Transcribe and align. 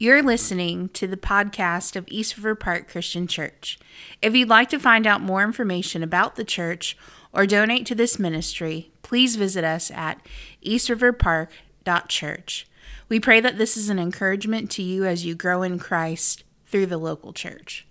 You're 0.00 0.22
listening 0.22 0.90
to 0.90 1.08
the 1.08 1.16
podcast 1.16 1.96
of 1.96 2.04
East 2.06 2.36
River 2.36 2.54
Park 2.54 2.88
Christian 2.88 3.26
Church. 3.26 3.80
If 4.22 4.32
you'd 4.32 4.48
like 4.48 4.68
to 4.68 4.78
find 4.78 5.08
out 5.08 5.20
more 5.20 5.42
information 5.42 6.04
about 6.04 6.36
the 6.36 6.44
church 6.44 6.96
or 7.32 7.46
donate 7.46 7.84
to 7.86 7.96
this 7.96 8.16
ministry, 8.16 8.92
please 9.02 9.34
visit 9.34 9.64
us 9.64 9.90
at 9.90 10.24
eastriverpark.church. 10.64 12.68
We 13.08 13.18
pray 13.18 13.40
that 13.40 13.58
this 13.58 13.76
is 13.76 13.88
an 13.88 13.98
encouragement 13.98 14.70
to 14.70 14.84
you 14.84 15.04
as 15.04 15.26
you 15.26 15.34
grow 15.34 15.64
in 15.64 15.80
Christ 15.80 16.44
through 16.68 16.86
the 16.86 16.96
local 16.96 17.32
church. 17.32 17.84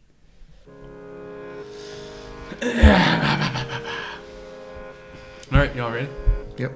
All 2.61 2.69
right, 5.51 5.75
y'all 5.75 5.91
ready? 5.91 6.07
Yep. 6.55 6.71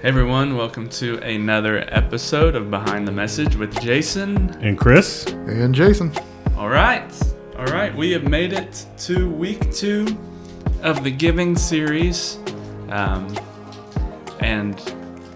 Hey 0.00 0.10
everyone, 0.10 0.56
welcome 0.56 0.88
to 0.90 1.18
another 1.24 1.84
episode 1.88 2.54
of 2.54 2.70
Behind 2.70 3.06
the 3.06 3.10
Message 3.10 3.56
with 3.56 3.80
Jason. 3.80 4.50
And 4.60 4.78
Chris? 4.78 5.26
And 5.26 5.74
Jason. 5.74 6.12
All 6.56 6.68
right, 6.68 7.12
all 7.56 7.64
right, 7.64 7.92
we 7.92 8.12
have 8.12 8.22
made 8.22 8.52
it 8.52 8.86
to 8.98 9.28
week 9.28 9.72
two 9.72 10.06
of 10.84 11.02
the 11.02 11.10
giving 11.10 11.56
series, 11.56 12.38
um, 12.90 13.36
and 14.38 14.78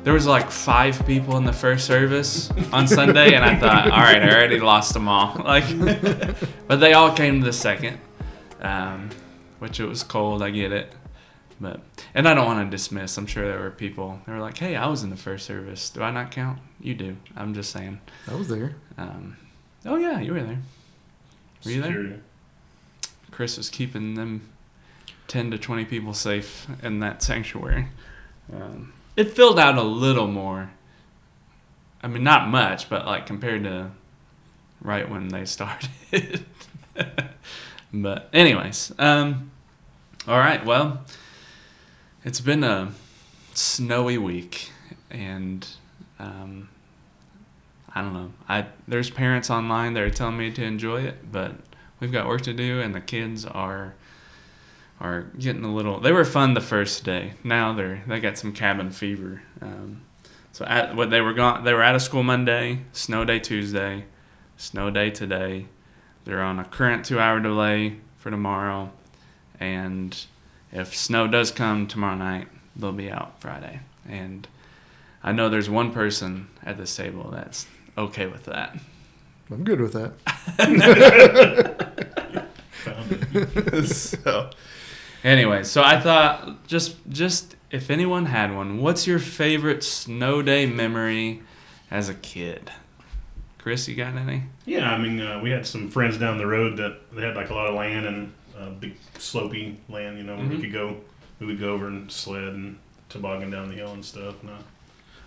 there 0.05 0.12
was 0.12 0.29
like 0.29 0.48
five 0.48 1.05
people 1.06 1.37
in 1.39 1.45
the 1.45 1.53
first 1.53 1.84
service 1.84 2.48
on 2.73 2.87
Sunday, 2.87 3.34
and 3.34 3.45
I 3.45 3.59
thought, 3.59 3.91
all 3.91 3.98
right, 3.98 4.23
I 4.23 4.31
already 4.33 4.61
lost 4.61 4.95
them 4.95 5.09
all. 5.09 5.39
Like, 5.45 5.65
but 6.69 6.77
they 6.77 6.92
all 6.92 7.11
came 7.12 7.41
to 7.41 7.47
the 7.47 7.53
second, 7.53 7.98
um, 8.61 9.11
which 9.59 9.81
it 9.81 9.87
was 9.87 10.05
cold. 10.05 10.41
I 10.41 10.51
get 10.51 10.70
it. 10.70 10.92
But 11.61 11.80
and 12.15 12.29
I 12.29 12.34
don't 12.34 12.47
want 12.47 12.65
to 12.66 12.70
dismiss. 12.70 13.16
I'm 13.16 13.27
sure 13.27 13.47
there 13.47 13.61
were 13.61 13.70
people. 13.70 14.20
They 14.27 14.33
were 14.33 14.41
like, 14.41 14.59
"Hey, 14.59 14.77
I 14.77 14.87
was 14.87 15.02
in 15.02 15.11
the 15.11 15.16
first 15.16 15.47
service. 15.47 15.91
Do 15.91 16.02
I 16.02 16.11
not 16.11 16.30
count?" 16.30 16.59
You 16.80 16.95
do. 16.95 17.16
I'm 17.37 17.55
just 17.55 17.70
saying. 17.70 18.01
I 18.28 18.34
was 18.34 18.48
there. 18.48 18.77
Um, 18.98 19.37
oh 19.87 19.97
yeah, 19.97 20.20
you 20.20 20.33
were 20.33 20.42
there. 20.42 20.59
Were 21.65 21.70
you 21.70 21.83
there? 21.83 22.20
Chris 23.31 23.56
was 23.56 23.69
keeping 23.69 24.14
them 24.14 24.48
ten 25.28 25.50
to 25.50 25.59
twenty 25.59 25.84
people 25.84 26.14
safe 26.14 26.67
in 26.83 27.00
that 27.00 27.22
sanctuary. 27.22 27.89
Um, 28.53 28.92
it 29.16 29.33
filled 29.33 29.59
out 29.59 29.78
a 29.78 29.83
little 29.83 30.27
more. 30.27 30.70
I 32.03 32.09
mean, 32.09 32.25
not 32.25 32.48
much, 32.48 32.89
but 32.89 33.06
like 33.06 33.27
compared 33.27 33.64
to 33.64 33.91
right 34.81 35.09
when 35.09 35.28
they 35.28 35.44
started. 35.47 36.44
but 37.92 38.28
anyways, 38.33 38.92
um, 38.98 39.50
all 40.27 40.39
right. 40.39 40.64
Well, 40.64 41.05
it's 42.25 42.41
been 42.41 42.62
a 42.62 42.92
snowy 43.55 44.19
week, 44.19 44.70
and 45.11 45.67
um, 46.19 46.69
I 47.95 48.01
don't 48.01 48.15
know. 48.15 48.33
I 48.48 48.67
there's 48.87 49.11
parents 49.11 49.51
online 49.51 49.95
that 49.95 50.03
are 50.03 50.11
telling 50.11 50.37
me 50.37 50.50
to 50.53 50.62
enjoy 50.62 51.03
it, 51.03 51.33
but 51.33 51.53
we've 52.00 52.12
got 52.12 52.27
work 52.27 52.43
to 52.43 52.53
do, 52.53 52.81
and 52.81 52.95
the 52.95 53.00
kids 53.00 53.45
are 53.45 53.95
are 55.00 55.23
getting 55.39 55.65
a 55.65 55.75
little. 55.75 55.98
They 55.98 56.12
were 56.12 56.25
fun 56.25 56.55
the 56.55 56.61
first 56.61 57.05
day. 57.05 57.34
Now 57.43 57.73
they're 57.73 58.03
they 58.06 58.20
got 58.20 58.39
some 58.39 58.53
cabin 58.53 58.91
fever. 58.91 59.43
Um, 59.61 60.03
so 60.53 60.65
at 60.67 60.95
what 60.95 61.11
they 61.11 61.20
were 61.20 61.33
gone, 61.33 61.65
they 61.65 61.73
were 61.73 61.83
out 61.83 61.95
of 61.95 62.03
school 62.03 62.23
Monday, 62.23 62.83
snow 62.93 63.25
day 63.25 63.39
Tuesday, 63.39 64.05
snow 64.56 64.91
day 64.91 65.11
today. 65.11 65.67
They're 66.25 66.43
on 66.43 66.61
a 66.61 66.65
current 66.65 67.05
two 67.05 67.19
hour 67.19 67.41
delay 67.41 67.97
for 68.17 68.31
tomorrow, 68.31 68.93
and 69.59 70.25
if 70.73 70.97
snow 70.97 71.27
does 71.27 71.51
come 71.51 71.87
tomorrow 71.87 72.17
night, 72.17 72.48
they'll 72.75 72.92
be 72.92 73.11
out 73.11 73.41
Friday. 73.41 73.81
And 74.09 74.48
I 75.23 75.33
know 75.33 75.48
there's 75.48 75.70
one 75.70 75.92
person 75.92 76.48
at 76.65 76.77
this 76.78 76.95
table 76.97 77.31
that's 77.31 77.67
okay 77.97 78.27
with 78.27 78.45
that. 78.45 78.77
I'm 79.50 79.65
good 79.65 79.81
with 79.81 79.93
that. 79.93 80.12
So, 83.84 84.50
anyway, 85.25 85.62
so 85.62 85.83
I 85.83 86.00
thought 86.00 86.66
just 86.66 86.97
just 87.09 87.56
if 87.71 87.91
anyone 87.91 88.27
had 88.27 88.54
one, 88.54 88.78
what's 88.81 89.06
your 89.06 89.19
favorite 89.19 89.84
snow 89.84 90.43
day 90.43 90.66
memory 90.66 91.43
as 91.91 92.09
a 92.09 92.15
kid? 92.15 92.71
Chris, 93.59 93.87
you 93.87 93.94
got 93.94 94.15
any? 94.16 94.44
Yeah, 94.66 94.93
I 94.93 94.99
mean, 94.99 95.21
uh, 95.21 95.41
we 95.41 95.50
had 95.50 95.66
some 95.66 95.89
friends 95.91 96.19
down 96.19 96.39
the 96.39 96.47
road 96.47 96.77
that 96.78 96.99
they 97.12 97.22
had 97.22 97.37
like 97.37 97.50
a 97.50 97.54
lot 97.54 97.69
of 97.69 97.75
land 97.75 98.06
and 98.06 98.33
uh, 98.62 98.71
big 98.71 98.95
slopey 99.15 99.77
land, 99.89 100.19
you 100.19 100.25
know, 100.25 100.37
where 100.37 100.45
Mhm. 100.47 100.50
we 100.56 100.61
could 100.61 100.73
go. 100.73 100.97
We 101.41 101.47
would 101.47 101.59
go 101.61 101.73
over 101.73 101.89
and 101.89 102.11
sled 102.11 102.45
and 102.45 102.78
toboggan 103.09 103.50
down 103.50 103.69
the 103.69 103.75
hill 103.75 103.93
and 103.93 104.05
stuff. 104.05 104.37
And, 104.43 104.50
uh, 104.50 104.55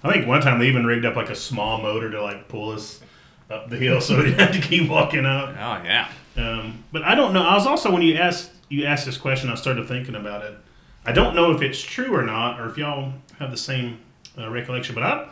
I 0.03 0.11
think 0.13 0.27
one 0.27 0.41
time 0.41 0.59
they 0.59 0.67
even 0.67 0.85
rigged 0.85 1.05
up 1.05 1.15
like 1.15 1.29
a 1.29 1.35
small 1.35 1.81
motor 1.81 2.09
to 2.11 2.21
like 2.21 2.47
pull 2.47 2.71
us 2.71 3.01
up 3.49 3.69
the 3.69 3.77
hill, 3.77 3.99
so 4.01 4.17
we 4.17 4.23
didn't 4.25 4.39
have 4.39 4.51
to 4.53 4.61
keep 4.61 4.89
walking 4.89 5.25
up. 5.25 5.49
Oh 5.59 5.81
yeah. 5.83 6.07
Um, 6.37 6.83
but 6.91 7.03
I 7.03 7.15
don't 7.15 7.33
know. 7.33 7.43
I 7.43 7.53
was 7.55 7.65
also 7.65 7.91
when 7.91 8.01
you 8.01 8.15
asked 8.15 8.51
you 8.69 8.85
asked 8.85 9.05
this 9.05 9.17
question, 9.17 9.49
I 9.49 9.55
started 9.55 9.87
thinking 9.87 10.15
about 10.15 10.43
it. 10.43 10.57
I 11.05 11.11
don't 11.11 11.35
know 11.35 11.51
if 11.51 11.61
it's 11.61 11.81
true 11.81 12.13
or 12.15 12.23
not, 12.23 12.59
or 12.59 12.67
if 12.67 12.77
y'all 12.77 13.13
have 13.39 13.51
the 13.51 13.57
same 13.57 13.99
uh, 14.37 14.49
recollection. 14.49 14.95
But 14.95 15.03
I, 15.03 15.27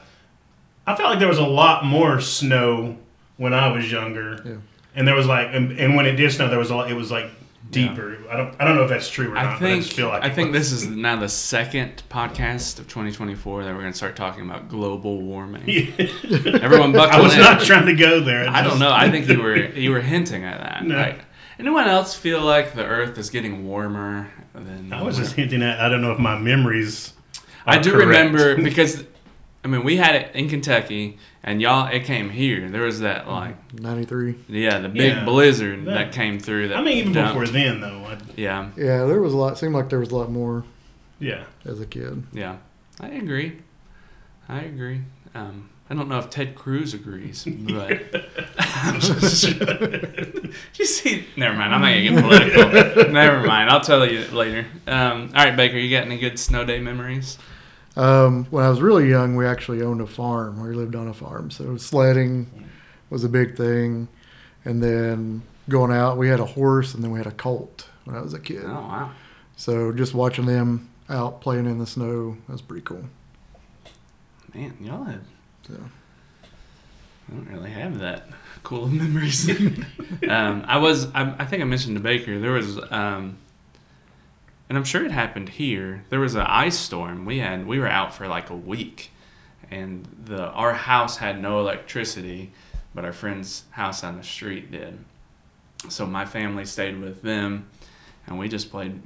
I 0.85 0.95
felt 0.95 1.09
like 1.09 1.19
there 1.19 1.27
was 1.27 1.39
a 1.39 1.45
lot 1.45 1.83
more 1.85 2.21
snow 2.21 2.97
when 3.37 3.53
I 3.53 3.71
was 3.71 3.91
younger, 3.91 4.41
Yeah. 4.45 4.51
and 4.95 5.07
there 5.07 5.15
was 5.15 5.25
like, 5.25 5.47
and, 5.51 5.71
and 5.79 5.95
when 5.95 6.05
it 6.05 6.15
did 6.15 6.31
snow, 6.31 6.47
there 6.47 6.59
was 6.59 6.69
a 6.69 6.75
lot. 6.75 6.91
It 6.91 6.93
was 6.95 7.09
like 7.11 7.25
deeper. 7.69 8.17
I 8.29 8.37
don't, 8.37 8.55
I 8.59 8.65
don't 8.65 8.75
know 8.75 8.83
if 8.83 8.89
that's 8.89 9.09
true 9.09 9.33
or 9.33 9.37
I 9.37 9.43
not. 9.43 9.55
I 9.55 9.59
think 9.59 9.83
just 9.83 9.95
feel 9.95 10.07
like 10.09 10.23
I 10.23 10.29
think 10.29 10.51
was. 10.53 10.71
this 10.71 10.83
is 10.83 10.87
now 10.87 11.15
the 11.15 11.29
second 11.29 12.03
podcast 12.09 12.79
of 12.79 12.87
2024 12.87 13.63
that 13.63 13.73
we're 13.73 13.81
gonna 13.81 13.93
start 13.93 14.15
talking 14.15 14.43
about 14.47 14.69
global 14.69 15.21
warming. 15.21 15.63
Yeah. 15.67 15.85
Everyone 16.61 16.91
buckle 16.93 17.19
I 17.19 17.21
was 17.21 17.33
in. 17.33 17.39
not 17.39 17.61
trying 17.61 17.85
to 17.87 17.95
go 17.95 18.19
there. 18.19 18.47
I 18.49 18.61
don't 18.61 18.79
know. 18.79 18.91
I 18.91 19.09
think 19.09 19.27
you 19.27 19.41
were 19.41 19.55
you 19.55 19.91
were 19.91 20.01
hinting 20.01 20.43
at 20.43 20.59
that. 20.61 20.85
No. 20.85 20.95
Like, 20.95 21.25
anyone 21.59 21.87
else 21.87 22.13
feel 22.15 22.41
like 22.41 22.73
the 22.73 22.85
Earth 22.85 23.17
is 23.17 23.29
getting 23.29 23.67
warmer 23.67 24.31
than? 24.53 24.93
I 24.93 25.01
was 25.01 25.17
just 25.17 25.33
hinting 25.33 25.63
at. 25.63 25.79
I 25.79 25.89
don't 25.89 26.01
know 26.01 26.11
if 26.11 26.19
my 26.19 26.37
memories. 26.37 27.13
I 27.65 27.79
do 27.79 27.91
correct. 27.91 28.07
remember 28.07 28.55
because, 28.63 29.03
I 29.65 29.69
mean, 29.69 29.83
we 29.83 29.95
had 29.97 30.15
it 30.15 30.35
in 30.35 30.49
Kentucky, 30.49 31.17
and 31.41 31.61
y'all, 31.61 31.87
it 31.87 32.03
came 32.03 32.29
here. 32.29 32.67
There 32.69 32.81
was 32.81 32.99
that 32.99 33.29
like, 33.29 33.55
93. 33.79 34.35
yeah, 34.49 34.79
the 34.79 34.89
big 34.89 35.13
Yeah. 35.13 35.23
blizzard 35.25 35.85
that, 35.85 35.93
That- 35.93 36.11
came 36.11 36.37
through. 36.39 36.67
That 36.69 36.79
I 36.79 36.81
mean, 36.81 36.97
even 36.97 37.13
dumped. 37.13 37.39
before 37.39 37.47
then, 37.47 37.79
though. 37.79 38.03
I, 38.05 38.17
Yeah, 38.35 38.69
Yeah, 38.75 39.05
there 39.05 39.21
was 39.21 39.33
a 39.33 39.37
lot. 39.37 39.57
Seemed 39.57 39.73
like 39.73 39.87
there 39.89 39.99
was 39.99 40.11
a 40.11 40.15
lot 40.17 40.29
more 40.31 40.65
yeah. 41.19 41.43
as 41.65 41.79
a 41.79 41.85
kid. 41.85 42.23
yeah, 42.33 42.57
I 42.99 43.07
agree. 43.09 43.59
I 44.49 44.59
agree. 44.61 45.01
Um, 45.33 45.69
I 45.89 45.93
don't 45.95 46.09
know 46.09 46.19
if 46.19 46.29
Ted 46.29 46.55
Cruz 46.55 46.93
agrees, 46.93 47.45
but 47.45 48.01
you 50.75 50.85
see, 50.85 51.25
never 51.37 51.55
mind. 51.55 51.73
I'm 51.73 51.81
not 51.81 51.89
gonna 51.89 52.01
get 52.01 52.21
political. 52.21 53.11
never 53.13 53.41
mind. 53.45 53.69
I'll 53.69 53.81
tell 53.81 54.05
you 54.09 54.25
later. 54.31 54.65
Um, 54.87 55.31
all 55.35 55.45
right, 55.45 55.55
Baker, 55.55 55.77
you 55.77 55.89
got 55.95 56.05
any 56.05 56.17
good 56.17 56.37
snow 56.39 56.65
day 56.65 56.79
memories? 56.79 57.37
Um, 57.95 58.45
when 58.45 58.65
I 58.65 58.69
was 58.69 58.81
really 58.81 59.09
young, 59.09 59.35
we 59.35 59.45
actually 59.45 59.81
owned 59.81 60.01
a 60.01 60.07
farm. 60.07 60.61
We 60.61 60.73
lived 60.73 60.95
on 60.95 61.07
a 61.07 61.13
farm, 61.13 61.51
so 61.51 61.77
sledding 61.77 62.69
was 63.09 63.23
a 63.23 63.29
big 63.29 63.55
thing. 63.55 64.07
And 64.65 64.81
then 64.81 65.43
going 65.69 65.91
out, 65.91 66.17
we 66.17 66.27
had 66.27 66.39
a 66.39 66.45
horse, 66.45 66.93
and 66.93 67.03
then 67.03 67.11
we 67.11 67.19
had 67.19 67.27
a 67.27 67.31
colt 67.31 67.87
when 68.05 68.15
I 68.15 68.21
was 68.21 68.33
a 68.33 68.39
kid. 68.39 68.63
Oh 68.65 68.71
wow. 68.71 69.11
So 69.55 69.91
just 69.91 70.13
watching 70.13 70.45
them 70.45 70.89
out 71.09 71.41
playing 71.41 71.65
in 71.65 71.77
the 71.77 71.85
snow 71.85 72.37
that 72.47 72.53
was 72.53 72.61
pretty 72.61 72.83
cool. 72.83 73.03
Man, 74.53 74.75
y'all 74.81 75.03
have. 75.03 75.21
So. 75.67 75.75
I 77.27 77.35
don't 77.35 77.47
really 77.49 77.71
have 77.71 77.99
that 77.99 78.27
cool 78.63 78.85
of 78.85 78.93
memories. 78.93 79.49
um, 80.29 80.63
I 80.67 80.77
was. 80.77 81.07
I, 81.13 81.35
I 81.39 81.45
think 81.45 81.61
I 81.61 81.65
mentioned 81.65 81.95
to 81.95 82.03
Baker 82.03 82.39
there 82.39 82.51
was, 82.51 82.79
um, 82.91 83.37
and 84.69 84.77
I'm 84.77 84.83
sure 84.83 85.05
it 85.05 85.11
happened 85.11 85.49
here. 85.49 86.05
There 86.09 86.19
was 86.19 86.35
an 86.35 86.41
ice 86.41 86.77
storm. 86.77 87.25
We 87.25 87.39
had. 87.39 87.67
We 87.67 87.79
were 87.79 87.87
out 87.87 88.13
for 88.13 88.27
like 88.27 88.49
a 88.49 88.55
week, 88.55 89.11
and 89.69 90.07
the 90.25 90.47
our 90.49 90.73
house 90.73 91.17
had 91.17 91.41
no 91.41 91.59
electricity, 91.59 92.51
but 92.95 93.05
our 93.05 93.13
friend's 93.13 93.63
house 93.71 94.03
on 94.03 94.17
the 94.17 94.23
street 94.23 94.71
did. 94.71 94.99
So 95.89 96.05
my 96.05 96.25
family 96.25 96.65
stayed 96.65 96.99
with 96.99 97.21
them, 97.21 97.67
and 98.25 98.39
we 98.39 98.47
just 98.47 98.71
played 98.71 99.01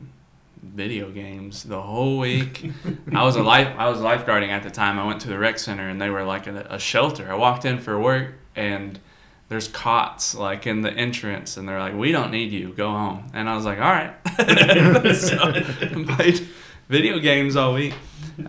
video 0.64 1.12
games 1.12 1.64
the 1.64 1.82
whole 1.82 2.18
week. 2.18 2.72
I 3.14 3.24
was 3.24 3.36
a 3.36 3.44
life 3.44 3.74
I 3.78 3.90
was 3.90 4.00
lifeguarding 4.00 4.50
at 4.50 4.64
the 4.64 4.72
time. 4.72 5.00
I 5.00 5.06
went 5.06 5.22
to 5.22 5.28
the 5.28 5.38
rec 5.38 5.60
center 5.60 5.88
and 5.88 6.02
they 6.02 6.10
were 6.10 6.24
like 6.24 6.48
a, 6.48 6.68
a 6.70 6.80
shelter. 6.80 7.32
I 7.32 7.36
walked 7.36 7.66
in 7.66 7.80
for 7.80 8.00
work 8.00 8.34
and 8.56 9.00
there's 9.50 9.68
cots 9.68 10.36
like 10.36 10.68
in 10.68 10.82
the 10.82 10.92
entrance 10.92 11.58
and 11.58 11.68
they're 11.68 11.80
like, 11.80 11.96
"We 11.96 12.12
don't 12.12 12.32
need 12.32 12.52
you. 12.52 12.74
Go 12.74 12.92
home." 12.92 13.30
And 13.34 13.50
I 13.50 13.56
was 13.56 13.66
like, 13.66 13.80
"All 13.80 13.92
right." 13.92 14.14
so 15.16 15.38
I 15.42 16.16
played 16.16 16.48
video 16.90 17.20
games 17.20 17.56
all 17.56 17.74
week. 17.74 17.94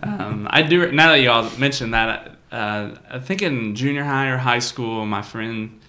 Um, 0.03 0.47
I 0.49 0.61
do 0.61 0.91
now 0.91 1.09
that 1.11 1.21
y'all 1.21 1.49
mentioned 1.57 1.93
that. 1.93 2.35
Uh, 2.51 2.95
I 3.09 3.19
think 3.19 3.41
in 3.41 3.75
junior 3.75 4.03
high 4.03 4.27
or 4.27 4.37
high 4.37 4.59
school, 4.59 5.05
my 5.05 5.21
friend, 5.21 5.79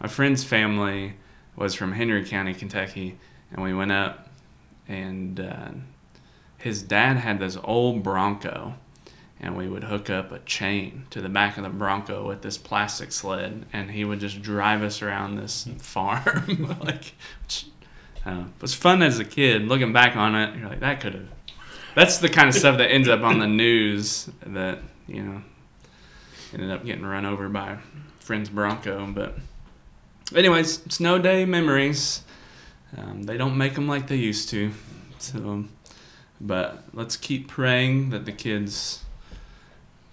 my 0.00 0.08
friend's 0.08 0.44
family 0.44 1.16
was 1.54 1.74
from 1.74 1.92
Henry 1.92 2.24
County, 2.24 2.54
Kentucky, 2.54 3.18
and 3.50 3.62
we 3.62 3.74
went 3.74 3.92
up, 3.92 4.28
and 4.88 5.38
uh, 5.40 5.70
his 6.58 6.82
dad 6.82 7.18
had 7.18 7.38
this 7.38 7.56
old 7.62 8.02
Bronco, 8.02 8.74
and 9.40 9.56
we 9.56 9.68
would 9.68 9.84
hook 9.84 10.08
up 10.08 10.32
a 10.32 10.38
chain 10.40 11.04
to 11.10 11.20
the 11.20 11.28
back 11.28 11.58
of 11.58 11.64
the 11.64 11.68
Bronco 11.68 12.26
with 12.26 12.42
this 12.42 12.56
plastic 12.56 13.12
sled, 13.12 13.66
and 13.72 13.90
he 13.90 14.04
would 14.04 14.20
just 14.20 14.40
drive 14.40 14.82
us 14.82 15.02
around 15.02 15.36
this 15.36 15.68
farm. 15.78 16.76
like, 16.82 17.14
which, 17.42 17.66
uh, 18.24 18.44
it 18.56 18.62
was 18.62 18.74
fun 18.74 19.02
as 19.02 19.18
a 19.18 19.24
kid. 19.24 19.62
Looking 19.62 19.92
back 19.92 20.16
on 20.16 20.34
it, 20.34 20.56
you're 20.56 20.68
like, 20.68 20.80
that 20.80 21.00
could 21.00 21.14
have. 21.14 21.28
That's 21.94 22.18
the 22.18 22.28
kind 22.28 22.48
of 22.48 22.54
stuff 22.54 22.76
that 22.78 22.90
ends 22.90 23.08
up 23.08 23.22
on 23.22 23.38
the 23.38 23.46
news 23.46 24.28
that 24.44 24.80
you 25.06 25.22
know 25.22 25.42
ended 26.52 26.70
up 26.70 26.84
getting 26.84 27.06
run 27.06 27.24
over 27.24 27.48
by 27.48 27.78
friend's 28.18 28.50
Bronco. 28.50 29.06
But, 29.06 29.36
anyways, 30.34 30.82
snow 30.92 31.18
day 31.18 31.44
memories. 31.44 32.22
Um, 32.96 33.24
they 33.24 33.36
don't 33.36 33.56
make 33.56 33.74
them 33.74 33.88
like 33.88 34.08
they 34.08 34.16
used 34.16 34.48
to. 34.50 34.72
So, 35.18 35.64
but 36.40 36.84
let's 36.92 37.16
keep 37.16 37.48
praying 37.48 38.10
that 38.10 38.26
the 38.26 38.32
kids 38.32 39.05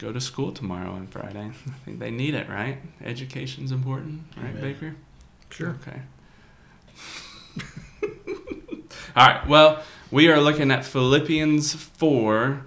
go 0.04 0.12
to 0.12 0.22
school 0.22 0.52
tomorrow 0.52 0.96
and 0.96 1.10
Friday. 1.10 1.52
I 1.68 1.72
think 1.86 2.00
they 2.00 2.12
need 2.12 2.36
it, 2.36 2.50
right? 2.50 2.78
Education's 3.04 3.72
important, 3.72 4.24
right, 4.36 4.50
Amen. 4.50 4.62
Baker? 4.62 4.96
Sure. 5.50 5.78
Okay. 5.82 6.02
All 9.16 9.28
right. 9.28 9.48
Well, 9.48 9.82
we 10.12 10.30
are 10.30 10.42
looking 10.42 10.72
at 10.72 10.84
Philippians 10.86 11.74
four. 11.74 12.66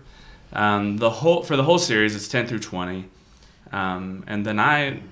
Um, 0.52 0.96
the 0.96 1.10
whole 1.10 1.42
for 1.42 1.56
the 1.56 1.64
whole 1.64 1.78
series, 1.78 2.16
it's 2.16 2.28
ten 2.28 2.46
through 2.46 2.60
twenty, 2.60 3.08
um, 3.72 4.24
and 4.26 4.46
then 4.46 4.58
I, 4.58 5.02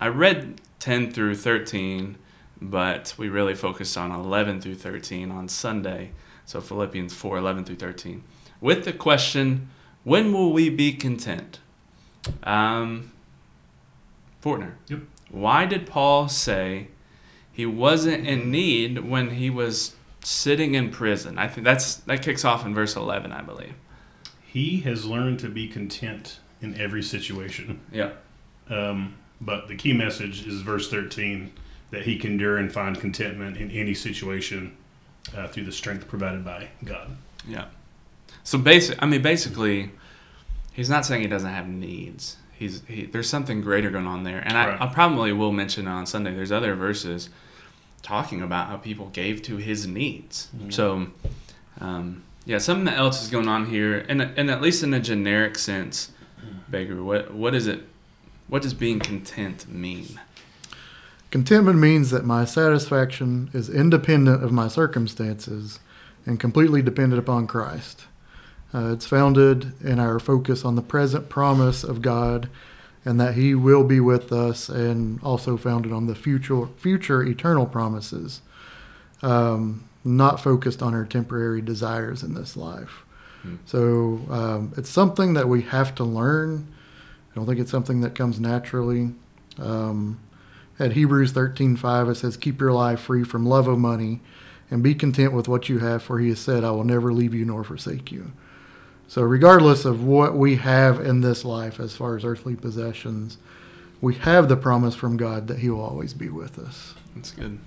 I 0.00 0.08
read 0.08 0.60
ten 0.80 1.12
through 1.12 1.36
thirteen, 1.36 2.16
but 2.60 3.14
we 3.16 3.28
really 3.28 3.54
focused 3.54 3.96
on 3.96 4.10
eleven 4.10 4.60
through 4.60 4.74
thirteen 4.74 5.30
on 5.30 5.48
Sunday. 5.48 6.10
So 6.46 6.60
Philippians 6.60 7.14
4, 7.14 7.38
11 7.38 7.64
through 7.64 7.76
thirteen, 7.76 8.22
with 8.60 8.84
the 8.84 8.92
question, 8.92 9.70
when 10.04 10.32
will 10.32 10.52
we 10.52 10.70
be 10.70 10.92
content? 10.92 11.58
Um, 12.42 13.12
Fortner. 14.42 14.74
Yep. 14.88 15.00
Why 15.30 15.66
did 15.66 15.86
Paul 15.86 16.28
say 16.28 16.88
he 17.52 17.66
wasn't 17.66 18.26
in 18.26 18.50
need 18.50 19.00
when 19.00 19.30
he 19.30 19.50
was 19.50 19.96
sitting 20.22 20.74
in 20.74 20.90
prison? 20.90 21.38
I 21.38 21.48
think 21.48 21.64
that's 21.64 21.96
that 21.96 22.22
kicks 22.22 22.44
off 22.44 22.64
in 22.64 22.74
verse 22.74 22.94
11, 22.94 23.32
I 23.32 23.42
believe. 23.42 23.74
He 24.46 24.80
has 24.80 25.04
learned 25.04 25.40
to 25.40 25.48
be 25.48 25.66
content 25.66 26.38
in 26.60 26.80
every 26.80 27.02
situation. 27.02 27.80
Yeah. 27.92 28.12
Um, 28.68 29.16
but 29.40 29.68
the 29.68 29.76
key 29.76 29.92
message 29.92 30.46
is 30.46 30.60
verse 30.62 30.88
13 30.88 31.52
that 31.90 32.02
he 32.02 32.18
can 32.18 32.32
endure 32.32 32.56
and 32.56 32.72
find 32.72 32.98
contentment 32.98 33.56
in 33.56 33.70
any 33.70 33.94
situation 33.94 34.76
uh, 35.36 35.48
through 35.48 35.64
the 35.64 35.72
strength 35.72 36.08
provided 36.08 36.44
by 36.44 36.68
God. 36.84 37.16
Yeah. 37.46 37.66
So 38.42 38.58
basic, 38.58 39.00
I 39.02 39.06
mean, 39.06 39.22
basically, 39.22 39.90
he's 40.72 40.90
not 40.90 41.06
saying 41.06 41.22
he 41.22 41.28
doesn't 41.28 41.50
have 41.50 41.68
needs. 41.68 42.36
He's 42.52 42.82
he, 42.86 43.06
there's 43.06 43.28
something 43.28 43.60
greater 43.60 43.90
going 43.90 44.06
on 44.06 44.24
there, 44.24 44.40
and 44.40 44.56
I, 44.56 44.68
Right. 44.68 44.80
I 44.80 44.86
probably 44.86 45.32
will 45.32 45.52
mention 45.52 45.86
on 45.88 46.06
Sunday. 46.06 46.34
There's 46.34 46.52
other 46.52 46.74
verses 46.74 47.30
talking 48.02 48.42
about 48.42 48.68
how 48.68 48.76
people 48.76 49.08
gave 49.08 49.42
to 49.42 49.56
his 49.56 49.86
needs. 49.86 50.48
So, 50.68 51.06
um, 51.80 52.22
yeah, 52.44 52.58
something 52.58 52.92
else 52.92 53.22
is 53.22 53.28
going 53.28 53.48
on 53.48 53.66
here, 53.66 54.04
and 54.08 54.22
and 54.22 54.50
at 54.50 54.60
least 54.60 54.82
in 54.82 54.94
a 54.94 55.00
generic 55.00 55.58
sense, 55.58 56.12
Baker. 56.70 57.02
What 57.02 57.34
what 57.34 57.54
is 57.54 57.66
it? 57.66 57.88
What 58.46 58.62
does 58.62 58.74
being 58.74 59.00
content 59.00 59.66
mean? 59.68 60.20
Contentment 61.30 61.78
means 61.80 62.10
that 62.10 62.24
my 62.24 62.44
satisfaction 62.44 63.50
is 63.52 63.68
independent 63.68 64.44
of 64.44 64.52
my 64.52 64.68
circumstances 64.68 65.80
and 66.26 66.38
completely 66.38 66.82
dependent 66.82 67.18
upon 67.18 67.48
Christ. 67.48 68.04
Uh, 68.74 68.92
it's 68.92 69.06
founded 69.06 69.72
in 69.82 70.00
our 70.00 70.18
focus 70.18 70.64
on 70.64 70.74
the 70.74 70.82
present 70.82 71.28
promise 71.28 71.84
of 71.84 72.02
God 72.02 72.48
and 73.04 73.20
that 73.20 73.34
He 73.34 73.54
will 73.54 73.84
be 73.84 74.00
with 74.00 74.32
us, 74.32 74.68
and 74.68 75.20
also 75.22 75.56
founded 75.56 75.92
on 75.92 76.06
the 76.06 76.14
future, 76.14 76.66
future 76.76 77.22
eternal 77.22 77.66
promises, 77.66 78.40
um, 79.22 79.88
not 80.04 80.40
focused 80.40 80.82
on 80.82 80.94
our 80.94 81.04
temporary 81.04 81.60
desires 81.60 82.22
in 82.22 82.34
this 82.34 82.56
life. 82.56 83.04
Hmm. 83.42 83.56
So 83.66 84.20
um, 84.30 84.72
it's 84.76 84.88
something 84.88 85.34
that 85.34 85.48
we 85.48 85.62
have 85.62 85.94
to 85.96 86.04
learn. 86.04 86.66
I 87.30 87.34
don't 87.34 87.46
think 87.46 87.60
it's 87.60 87.70
something 87.70 88.00
that 88.00 88.14
comes 88.14 88.40
naturally. 88.40 89.10
Um, 89.58 90.20
at 90.78 90.92
Hebrews 90.92 91.32
13:5 91.32 92.10
it 92.10 92.14
says 92.16 92.36
keep 92.36 92.60
your 92.60 92.72
life 92.72 93.00
free 93.00 93.22
from 93.22 93.46
love 93.46 93.68
of 93.68 93.78
money 93.78 94.20
and 94.70 94.82
be 94.82 94.94
content 94.94 95.32
with 95.32 95.46
what 95.46 95.68
you 95.68 95.78
have 95.78 96.02
for 96.02 96.18
he 96.18 96.30
has 96.30 96.40
said 96.40 96.64
I 96.64 96.72
will 96.72 96.84
never 96.84 97.12
leave 97.12 97.32
you 97.32 97.44
nor 97.44 97.62
forsake 97.62 98.10
you. 98.10 98.32
So 99.08 99.22
regardless 99.22 99.84
of 99.84 100.04
what 100.04 100.36
we 100.36 100.56
have 100.56 101.00
in 101.00 101.20
this 101.20 101.44
life 101.44 101.78
as 101.78 101.96
far 101.96 102.16
as 102.16 102.24
earthly 102.24 102.56
possessions, 102.56 103.38
we 104.00 104.14
have 104.16 104.48
the 104.48 104.56
promise 104.56 104.94
from 104.94 105.16
God 105.16 105.48
that 105.48 105.58
he 105.60 105.70
will 105.70 105.82
always 105.82 106.14
be 106.14 106.28
with 106.28 106.58
us. 106.58 106.94
That's 107.14 107.30
good. 107.30 107.58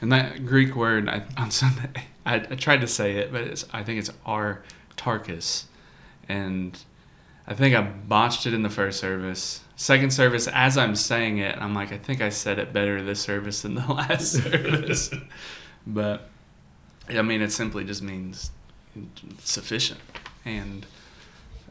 And 0.00 0.10
that 0.12 0.46
Greek 0.46 0.74
word 0.74 1.08
I, 1.08 1.22
on 1.36 1.50
Sunday, 1.50 1.90
I, 2.26 2.36
I 2.36 2.56
tried 2.56 2.80
to 2.80 2.86
say 2.86 3.16
it, 3.16 3.32
but 3.32 3.42
it's, 3.42 3.64
I 3.72 3.82
think 3.82 3.98
it's 3.98 4.10
artarchus. 4.26 5.64
And 6.28 6.78
I 7.46 7.54
think 7.54 7.74
I 7.74 7.82
botched 7.82 8.46
it 8.46 8.54
in 8.54 8.62
the 8.62 8.70
first 8.70 9.00
service. 9.00 9.60
Second 9.76 10.12
service, 10.12 10.48
as 10.48 10.78
I'm 10.78 10.94
saying 10.94 11.38
it, 11.38 11.56
I'm 11.58 11.74
like, 11.74 11.92
I 11.92 11.98
think 11.98 12.20
I 12.20 12.28
said 12.28 12.58
it 12.58 12.72
better 12.72 13.02
this 13.02 13.20
service 13.20 13.62
than 13.62 13.74
the 13.74 13.86
last 13.92 14.32
service. 14.32 15.10
but, 15.86 16.28
I 17.08 17.22
mean, 17.22 17.42
it 17.42 17.52
simply 17.52 17.84
just 17.84 18.02
means 18.02 18.50
sufficient. 19.40 20.00
And 20.44 20.86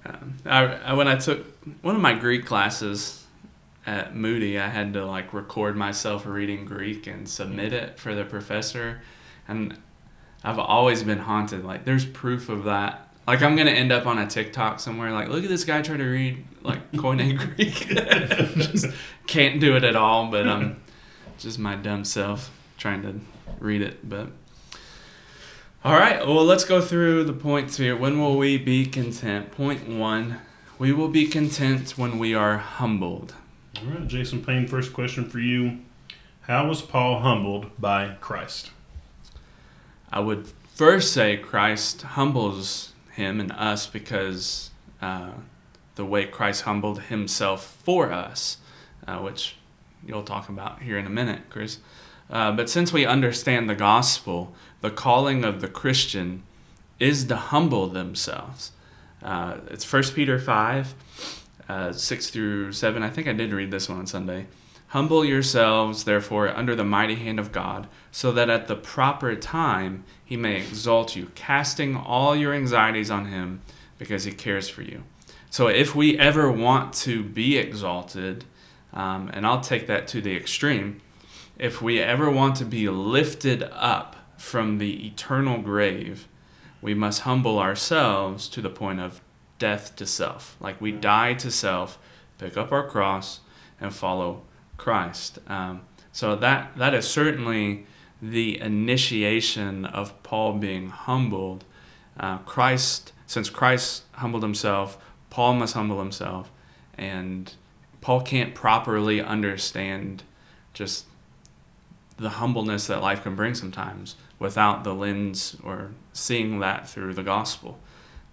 um, 0.06 0.38
I, 0.46 0.66
I, 0.66 0.94
when 0.94 1.08
I 1.08 1.16
took 1.16 1.46
one 1.82 1.96
of 1.96 2.02
my 2.02 2.14
Greek 2.14 2.46
classes, 2.46 3.22
at 3.86 4.16
Moody, 4.16 4.60
I 4.60 4.70
had 4.70 4.94
to 4.94 5.06
like 5.06 5.34
record 5.34 5.76
myself 5.76 6.26
reading 6.26 6.66
Greek 6.66 7.08
and 7.08 7.28
submit 7.28 7.74
it 7.74 8.00
for 8.00 8.14
the 8.14 8.24
professor. 8.24 9.02
And 9.48 9.78
I've 10.44 10.60
always 10.60 11.04
been 11.04 11.20
haunted. 11.20 11.66
Like, 11.66 11.86
there's 11.86 12.06
proof 12.06 12.50
of 12.50 12.66
that. 12.66 13.08
Like, 13.28 13.42
I'm 13.42 13.56
to 13.56 13.72
end 13.72 13.92
up 13.92 14.06
on 14.06 14.18
a 14.18 14.28
TikTok 14.28 14.80
somewhere. 14.80 15.12
Like, 15.12 15.30
look 15.30 15.44
at 15.44 15.50
this 15.50 15.64
guy 15.64 15.82
try 15.82 15.98
to 15.98 16.04
read 16.04 16.46
like 16.62 16.92
Koine 16.92 17.38
Greek. 17.56 17.88
just 18.72 18.88
can't 19.28 19.60
do 19.60 19.76
it 19.76 19.84
at 19.84 19.96
all. 19.96 20.30
But 20.30 20.48
um, 20.48 20.82
just 21.38 21.60
my 21.60 21.76
dumb 21.76 22.06
self 22.06 22.52
trying 22.78 23.02
to 23.04 23.20
read 23.60 23.82
it. 23.82 24.08
But 24.08 24.30
all 25.84 25.94
right. 25.94 26.26
Well, 26.26 26.46
let's 26.46 26.64
go 26.64 26.80
through 26.80 27.24
the 27.24 27.34
points 27.34 27.78
here. 27.78 27.96
When 27.96 28.20
will 28.20 28.38
we 28.38 28.58
be 28.58 28.86
content? 28.86 29.52
Point 29.52 29.88
one. 29.88 30.40
We 30.78 30.92
will 30.94 31.10
be 31.10 31.28
content 31.28 31.98
when 31.98 32.20
we 32.20 32.34
are 32.34 32.58
humbled. 32.58 33.36
All 33.78 33.86
right, 33.86 34.08
Jason 34.08 34.44
Payne, 34.44 34.68
first 34.68 34.94
question 34.94 35.30
for 35.30 35.40
you. 35.40 35.80
How 36.42 36.68
was 36.68 36.82
Paul 36.82 37.20
humbled 37.20 37.72
by 37.80 38.16
Christ? 38.20 38.72
I 40.12 40.20
would 40.20 40.48
first 40.74 41.14
say 41.14 41.38
Christ 41.38 42.02
humbles 42.02 42.94
him 43.14 43.40
and 43.40 43.52
us 43.52 43.88
because 43.88 44.72
uh, 45.02 45.32
the 45.96 46.06
way 46.06 46.26
Christ 46.26 46.64
humbled 46.64 47.04
himself 47.04 47.64
for 47.84 48.12
us, 48.12 48.58
uh, 49.08 49.18
which 49.20 49.56
you'll 50.06 50.24
talk 50.24 50.50
about 50.50 50.82
here 50.82 50.98
in 50.98 51.06
a 51.06 51.12
minute, 51.12 51.42
Chris. 51.50 51.80
Uh, 52.30 52.52
but 52.52 52.70
since 52.70 52.94
we 52.94 53.06
understand 53.06 53.70
the 53.70 53.76
gospel, 53.76 54.56
the 54.82 54.92
calling 54.92 55.44
of 55.44 55.62
the 55.62 55.68
Christian 55.68 56.44
is 57.00 57.26
to 57.26 57.36
humble 57.36 57.88
themselves. 57.88 58.72
Uh, 59.24 59.58
it's 59.70 59.92
1 59.92 60.04
Peter 60.16 60.40
5, 60.40 60.94
uh, 61.70 61.94
6 61.94 62.30
through 62.30 62.72
7. 62.72 63.04
I 63.04 63.10
think 63.10 63.28
I 63.28 63.34
did 63.34 63.54
read 63.54 63.72
this 63.72 63.88
one 63.88 64.00
on 64.00 64.08
Sunday. 64.08 64.48
Humble 64.88 65.24
yourselves, 65.24 66.04
therefore, 66.04 66.50
under 66.50 66.76
the 66.76 66.84
mighty 66.84 67.16
hand 67.16 67.40
of 67.40 67.52
God, 67.52 67.88
so 68.12 68.32
that 68.34 68.50
at 68.50 68.68
the 68.68 68.76
proper 68.76 69.36
time 69.36 70.04
he 70.26 70.36
may 70.36 70.58
exalt 70.58 71.16
you, 71.16 71.32
casting 71.34 71.96
all 71.96 72.36
your 72.36 72.54
anxieties 72.54 73.10
on 73.10 73.26
him 73.26 73.62
because 73.98 74.26
he 74.26 74.32
cares 74.32 74.68
for 74.68 74.82
you. 74.82 75.04
So 75.50 75.68
if 75.68 75.96
we 75.96 76.18
ever 76.18 76.52
want 76.52 76.94
to 76.96 77.24
be 77.24 77.58
exalted, 77.58 78.46
um, 78.94 79.30
and 79.34 79.46
I'll 79.46 79.62
take 79.62 79.88
that 79.88 80.08
to 80.10 80.22
the 80.22 80.36
extreme, 80.36 81.02
if 81.58 81.82
we 81.82 82.02
ever 82.02 82.30
want 82.30 82.56
to 82.58 82.66
be 82.66 82.90
lifted 82.90 83.64
up 83.72 84.16
from 84.42 84.80
the 84.80 85.06
eternal 85.06 85.62
grave, 85.62 86.28
we 86.82 86.94
must 86.96 87.22
humble 87.22 87.60
ourselves 87.60 88.50
to 88.50 88.62
the 88.62 88.70
point 88.70 89.00
of 89.00 89.22
death 89.60 89.96
to 89.96 90.06
self. 90.06 90.58
Like 90.60 90.82
we 90.82 90.92
die 90.92 91.36
to 91.36 91.52
self, 91.52 92.00
pick 92.40 92.58
up 92.58 92.72
our 92.72 92.86
cross, 92.88 93.42
and 93.80 93.94
follow 93.94 94.42
Christ. 94.78 95.38
Um, 95.48 95.82
so 96.12 96.36
that 96.36 96.76
that 96.76 96.94
is 96.94 97.08
certainly 97.08 97.86
the 98.22 98.60
initiation 98.60 99.86
of 99.86 100.22
Paul 100.24 100.54
being 100.54 100.90
humbled. 100.90 101.64
Uh, 102.20 102.40
Christ, 102.40 103.14
since 103.28 103.50
Christ 103.50 104.04
humbled 104.14 104.44
himself, 104.44 104.98
Paul 105.30 105.54
must 105.54 105.76
humble 105.76 106.00
himself, 106.00 106.52
and 106.98 107.54
Paul 108.02 108.22
can't 108.22 108.56
properly 108.56 109.22
understand 109.22 110.24
just 110.74 111.06
the 112.22 112.30
humbleness 112.30 112.88
that 112.88 113.02
life 113.02 113.24
can 113.24 113.36
bring 113.36 113.56
sometimes 113.56 114.16
without 114.40 114.84
the 114.84 114.94
lens 114.94 115.58
or 115.64 115.92
seeing 116.14 116.60
that 116.60 116.88
through 116.88 117.14
the 117.14 117.24
gospel. 117.24 117.80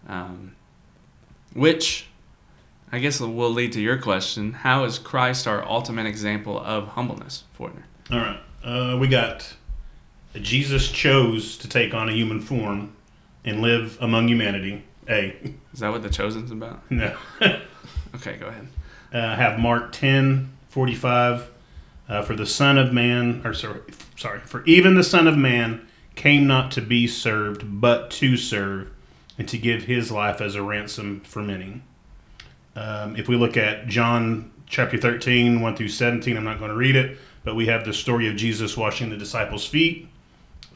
Um, 0.06 0.54
which 1.54 2.06
I 2.92 2.98
guess 2.98 3.20
will 3.20 3.50
lead 3.50 3.72
to 3.72 3.80
your 3.80 3.98
question. 3.98 4.52
How 4.52 4.84
is 4.84 4.98
Christ 4.98 5.46
our 5.46 5.64
ultimate 5.66 6.06
example 6.06 6.58
of 6.60 6.88
humbleness, 6.88 7.44
Fortner? 7.58 7.82
All 8.10 8.18
right. 8.18 8.40
Uh, 8.62 8.96
we 8.98 9.08
got 9.08 9.54
Jesus 10.34 10.90
chose 10.90 11.56
to 11.58 11.68
take 11.68 11.94
on 11.94 12.08
a 12.08 12.12
human 12.12 12.40
form 12.40 12.92
and 13.44 13.60
live 13.62 13.98
among 14.00 14.28
humanity. 14.28 14.84
A. 15.08 15.36
Is 15.72 15.80
that 15.80 15.90
what 15.90 16.02
the 16.02 16.10
chosen's 16.10 16.50
about? 16.50 16.88
No. 16.90 17.16
Okay, 18.14 18.36
go 18.38 18.46
ahead. 18.46 18.66
uh, 19.12 19.36
have 19.36 19.58
Mark 19.60 19.92
10 19.92 20.50
45. 20.70 21.50
Uh, 22.08 22.22
for 22.22 22.34
the 22.34 22.46
Son 22.46 22.78
of 22.78 22.92
Man, 22.92 23.42
or 23.44 23.52
sorry, 23.52 23.80
sorry, 24.16 24.40
for 24.40 24.64
even 24.64 24.94
the 24.94 25.04
Son 25.04 25.26
of 25.26 25.36
Man 25.36 25.86
came 26.14 26.46
not 26.46 26.70
to 26.72 26.80
be 26.80 27.06
served, 27.06 27.80
but 27.80 28.10
to 28.10 28.36
serve, 28.36 28.90
and 29.36 29.48
to 29.48 29.58
give 29.58 29.84
his 29.84 30.10
life 30.10 30.40
as 30.40 30.54
a 30.54 30.62
ransom 30.62 31.20
for 31.20 31.42
many. 31.42 31.82
Um, 32.74 33.16
if 33.16 33.28
we 33.28 33.36
look 33.36 33.56
at 33.56 33.88
John 33.88 34.50
chapter 34.66 34.96
13, 34.96 35.60
1 35.60 35.76
through 35.76 35.88
17, 35.88 36.36
I'm 36.36 36.44
not 36.44 36.58
going 36.58 36.70
to 36.70 36.76
read 36.76 36.96
it, 36.96 37.18
but 37.44 37.54
we 37.54 37.66
have 37.66 37.84
the 37.84 37.92
story 37.92 38.28
of 38.28 38.36
Jesus 38.36 38.76
washing 38.76 39.10
the 39.10 39.16
disciples' 39.16 39.66
feet. 39.66 40.08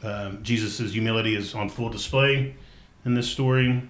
Um, 0.03 0.43
Jesus' 0.43 0.91
humility 0.91 1.35
is 1.35 1.55
on 1.55 1.69
full 1.69 1.89
display 1.89 2.55
in 3.05 3.15
this 3.15 3.29
story. 3.29 3.83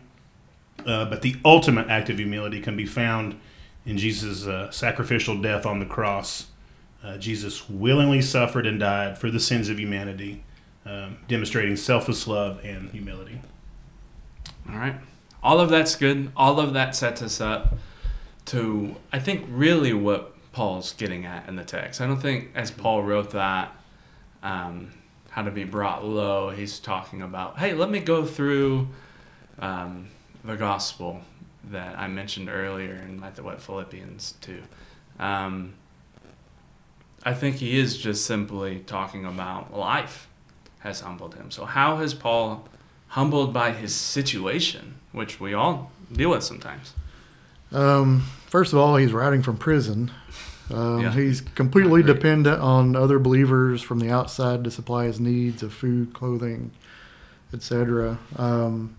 Uh, 0.86 1.06
but 1.06 1.22
the 1.22 1.36
ultimate 1.46 1.88
act 1.88 2.10
of 2.10 2.18
humility 2.18 2.60
can 2.60 2.76
be 2.76 2.86
found 2.86 3.40
in 3.86 3.98
Jesus' 3.98 4.46
uh, 4.46 4.70
sacrificial 4.72 5.42
death 5.42 5.66
on 5.66 5.80
the 5.80 5.86
cross. 5.86 6.48
Uh, 7.04 7.18
Jesus 7.18 7.70
willingly 7.70 8.22
suffered 8.22 8.66
and 8.66 8.80
died 8.80 9.18
for 9.18 9.30
the 9.30 9.40
sins 9.40 9.68
of 9.70 9.80
humanity, 9.80 10.44
um, 10.86 11.18
demonstrating 11.28 11.76
selfless 11.76 12.28
love 12.28 12.64
and 12.64 12.90
humility. 12.92 13.42
All 14.70 14.78
right. 14.78 14.96
All 15.42 15.60
of 15.60 15.70
that's 15.70 15.96
good. 15.96 16.32
All 16.38 16.60
of 16.60 16.74
that 16.74 16.96
sets 16.96 17.22
us 17.22 17.42
up 17.42 17.76
to, 18.46 18.96
I 19.12 19.20
think, 19.20 19.46
really 19.50 19.94
what 19.94 20.34
Paul's 20.54 20.94
getting 20.94 21.26
at 21.26 21.48
in 21.50 21.58
the 21.58 21.66
text. 21.66 22.00
I 22.00 22.08
don't 22.08 22.22
think, 22.22 22.52
as 22.56 22.72
Paul 22.72 23.04
wrote 23.04 23.32
that, 23.32 23.76
um, 24.42 24.94
how 25.30 25.42
to 25.42 25.52
be 25.52 25.64
brought 25.66 26.06
low, 26.06 26.52
he's 26.52 26.80
talking 26.80 27.22
about, 27.22 27.60
hey, 27.60 27.74
let 27.74 27.90
me 27.90 28.00
go 28.00 28.26
through 28.26 28.88
um, 29.60 30.10
the 30.44 30.56
gospel 30.56 31.22
that 31.72 31.98
I 31.98 32.08
mentioned 32.08 32.50
earlier 32.50 32.94
in 32.94 33.20
what 33.20 33.62
Philippians 33.62 34.36
2. 34.42 34.62
Um, 35.20 35.74
I 37.26 37.34
think 37.34 37.58
he 37.58 37.80
is 37.80 37.98
just 37.98 38.26
simply 38.26 38.80
talking 38.80 39.26
about 39.26 39.76
life 39.76 40.28
has 40.80 41.00
humbled 41.00 41.36
him. 41.36 41.52
So, 41.52 41.66
how 41.66 41.98
has 41.98 42.14
Paul 42.14 42.68
humbled 43.10 43.54
by 43.54 43.72
his 43.72 43.96
situation, 43.96 44.96
which 45.12 45.40
we 45.40 45.54
all 45.54 45.92
deal 46.12 46.32
with 46.32 46.44
sometimes? 46.44 46.94
Um, 47.72 48.24
first 48.48 48.74
of 48.74 48.80
all, 48.80 48.98
he's 48.98 49.14
writing 49.14 49.42
from 49.42 49.58
prison. 49.58 50.12
Um, 50.70 51.02
Yeah. 51.02 51.12
He's 51.12 51.42
completely 51.42 52.04
dependent 52.04 52.60
on 52.62 52.96
other 52.96 53.20
believers 53.20 53.82
from 53.82 54.00
the 54.00 54.10
outside 54.10 54.64
to 54.64 54.72
supply 54.72 55.06
his 55.06 55.20
needs 55.20 55.64
of 55.64 55.74
food, 55.74 56.14
clothing, 56.14 56.72
etc. 57.54 58.18
Um, 58.38 58.96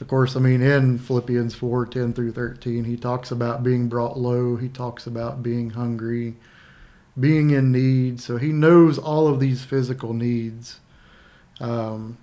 of 0.00 0.08
course, 0.08 0.34
I 0.34 0.40
mean, 0.40 0.62
in 0.62 0.98
Philippians 0.98 1.54
4 1.54 1.86
10 1.86 2.14
through 2.14 2.32
13, 2.32 2.84
he 2.84 2.96
talks 2.96 3.30
about 3.30 3.62
being 3.62 3.88
brought 3.88 4.18
low, 4.18 4.56
he 4.56 4.68
talks 4.68 5.06
about 5.06 5.42
being 5.42 5.70
hungry, 5.70 6.36
being 7.18 7.50
in 7.50 7.72
need. 7.72 8.20
So 8.20 8.36
he 8.36 8.48
knows 8.48 8.98
all 8.98 9.28
of 9.28 9.40
these 9.40 9.64
physical 9.64 10.14
needs. 10.14 10.80
Um, 11.60 12.18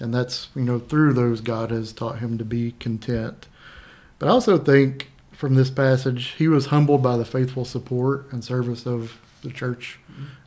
and 0.00 0.12
that's, 0.12 0.48
you 0.54 0.62
know, 0.62 0.78
through 0.78 1.14
those, 1.14 1.40
God 1.40 1.70
has 1.70 1.92
taught 1.92 2.18
him 2.18 2.38
to 2.38 2.44
be 2.44 2.72
content. 2.80 3.46
But 4.18 4.28
I 4.28 4.32
also 4.32 4.58
think 4.58 5.10
from 5.32 5.54
this 5.54 5.70
passage, 5.70 6.34
he 6.38 6.48
was 6.48 6.66
humbled 6.66 7.02
by 7.02 7.16
the 7.16 7.24
faithful 7.24 7.64
support 7.64 8.32
and 8.32 8.44
service 8.44 8.86
of 8.86 9.20
the 9.42 9.50
church 9.50 9.98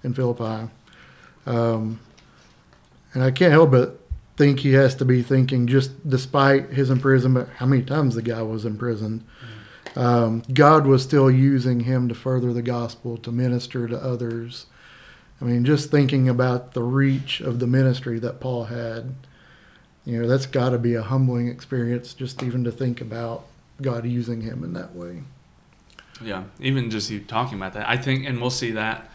in 0.03 0.13
Philippi. 0.13 0.69
Um, 1.45 1.99
and 3.13 3.23
I 3.23 3.31
can't 3.31 3.51
help 3.51 3.71
but 3.71 3.99
think 4.35 4.59
he 4.59 4.73
has 4.73 4.95
to 4.95 5.05
be 5.05 5.23
thinking, 5.23 5.65
just 5.67 6.07
despite 6.07 6.69
his 6.69 6.89
imprisonment, 6.89 7.49
how 7.57 7.65
many 7.65 7.83
times 7.83 8.15
the 8.15 8.21
guy 8.21 8.41
was 8.41 8.65
imprisoned, 8.65 9.23
um, 9.97 10.43
God 10.53 10.85
was 10.85 11.01
still 11.01 11.31
using 11.31 11.81
him 11.81 12.07
to 12.07 12.13
further 12.13 12.53
the 12.53 12.61
gospel, 12.61 13.17
to 13.17 13.31
minister 13.31 13.87
to 13.87 13.97
others. 13.97 14.67
I 15.41 15.45
mean, 15.45 15.65
just 15.65 15.89
thinking 15.89 16.29
about 16.29 16.73
the 16.73 16.83
reach 16.83 17.41
of 17.41 17.57
the 17.57 17.65
ministry 17.65 18.19
that 18.19 18.39
Paul 18.39 18.65
had, 18.65 19.15
you 20.05 20.21
know, 20.21 20.27
that's 20.27 20.45
got 20.45 20.69
to 20.69 20.77
be 20.77 20.93
a 20.93 21.01
humbling 21.01 21.47
experience 21.47 22.13
just 22.13 22.43
even 22.43 22.63
to 22.63 22.71
think 22.71 23.01
about 23.01 23.45
God 23.81 24.05
using 24.05 24.41
him 24.41 24.63
in 24.63 24.73
that 24.73 24.93
way. 24.93 25.23
Yeah, 26.21 26.43
even 26.59 26.91
just 26.91 27.09
you 27.09 27.19
talking 27.19 27.57
about 27.57 27.73
that, 27.73 27.89
I 27.89 27.97
think, 27.97 28.27
and 28.27 28.39
we'll 28.39 28.51
see 28.51 28.71
that 28.71 29.09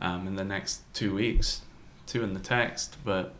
um, 0.00 0.28
in 0.28 0.36
the 0.36 0.44
next 0.44 0.82
two 0.94 1.12
weeks, 1.12 1.62
too, 2.06 2.22
in 2.22 2.32
the 2.32 2.40
text. 2.40 2.96
But 3.04 3.34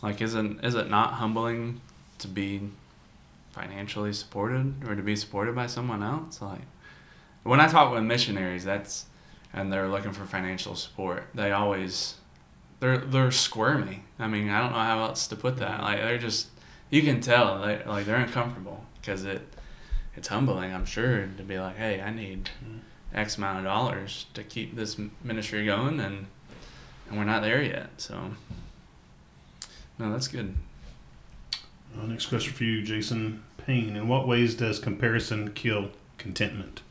like, 0.00 0.20
isn't 0.20 0.64
is 0.64 0.76
it 0.76 0.88
not 0.88 1.14
humbling 1.14 1.80
to 2.18 2.28
be 2.28 2.70
financially 3.50 4.12
supported 4.12 4.74
or 4.86 4.94
to 4.94 5.02
be 5.02 5.16
supported 5.16 5.54
by 5.54 5.66
someone 5.66 6.02
else? 6.02 6.40
Like, 6.40 6.62
when 7.42 7.60
I 7.60 7.68
talk 7.68 7.92
with 7.92 8.02
missionaries, 8.02 8.64
that's 8.64 9.06
and 9.52 9.72
they're 9.72 9.88
looking 9.88 10.12
for 10.12 10.24
financial 10.24 10.74
support. 10.74 11.24
They 11.34 11.52
always 11.52 12.14
they're 12.80 12.98
they're 12.98 13.30
squirmy. 13.30 14.04
I 14.18 14.28
mean, 14.28 14.50
I 14.50 14.60
don't 14.60 14.72
know 14.72 14.78
how 14.78 15.02
else 15.02 15.26
to 15.28 15.36
put 15.36 15.56
that. 15.58 15.82
Like, 15.82 15.98
they're 15.98 16.18
just 16.18 16.48
you 16.90 17.02
can 17.02 17.20
tell 17.20 17.60
they 17.62 17.82
like 17.84 18.06
they're 18.06 18.16
uncomfortable 18.16 18.84
because 19.00 19.24
it 19.24 19.42
it's 20.16 20.28
humbling, 20.28 20.74
I'm 20.74 20.84
sure, 20.84 21.28
to 21.36 21.42
be 21.42 21.58
like, 21.58 21.76
hey, 21.76 22.00
I 22.00 22.10
need 22.10 22.50
mm-hmm. 22.64 22.78
X 23.14 23.38
amount 23.38 23.58
of 23.58 23.64
dollars 23.64 24.26
to 24.34 24.42
keep 24.42 24.76
this 24.76 25.00
ministry 25.22 25.64
going, 25.64 26.00
and 26.00 26.26
and 27.08 27.18
we're 27.18 27.24
not 27.24 27.42
there 27.42 27.62
yet. 27.62 27.90
So, 27.96 28.32
no, 29.98 30.12
that's 30.12 30.28
good. 30.28 30.54
Uh, 31.96 32.06
next 32.06 32.26
question 32.26 32.52
for 32.52 32.64
you, 32.64 32.82
Jason 32.82 33.42
Payne. 33.58 33.96
In 33.96 34.08
what 34.08 34.26
ways 34.26 34.54
does 34.54 34.78
comparison 34.78 35.52
kill 35.52 35.90
contentment? 36.18 36.82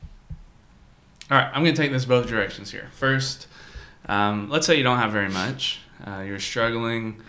All 1.31 1.37
right, 1.37 1.49
I'm 1.53 1.63
going 1.63 1.75
to 1.75 1.81
take 1.81 1.91
this 1.91 2.05
both 2.05 2.27
directions 2.27 2.71
here. 2.71 2.89
First, 2.93 3.47
um, 4.07 4.49
let's 4.49 4.65
say 4.65 4.75
you 4.75 4.83
don't 4.83 4.97
have 4.97 5.11
very 5.11 5.29
much. 5.29 5.79
Uh, 6.05 6.21
you're 6.21 6.39
struggling 6.39 7.21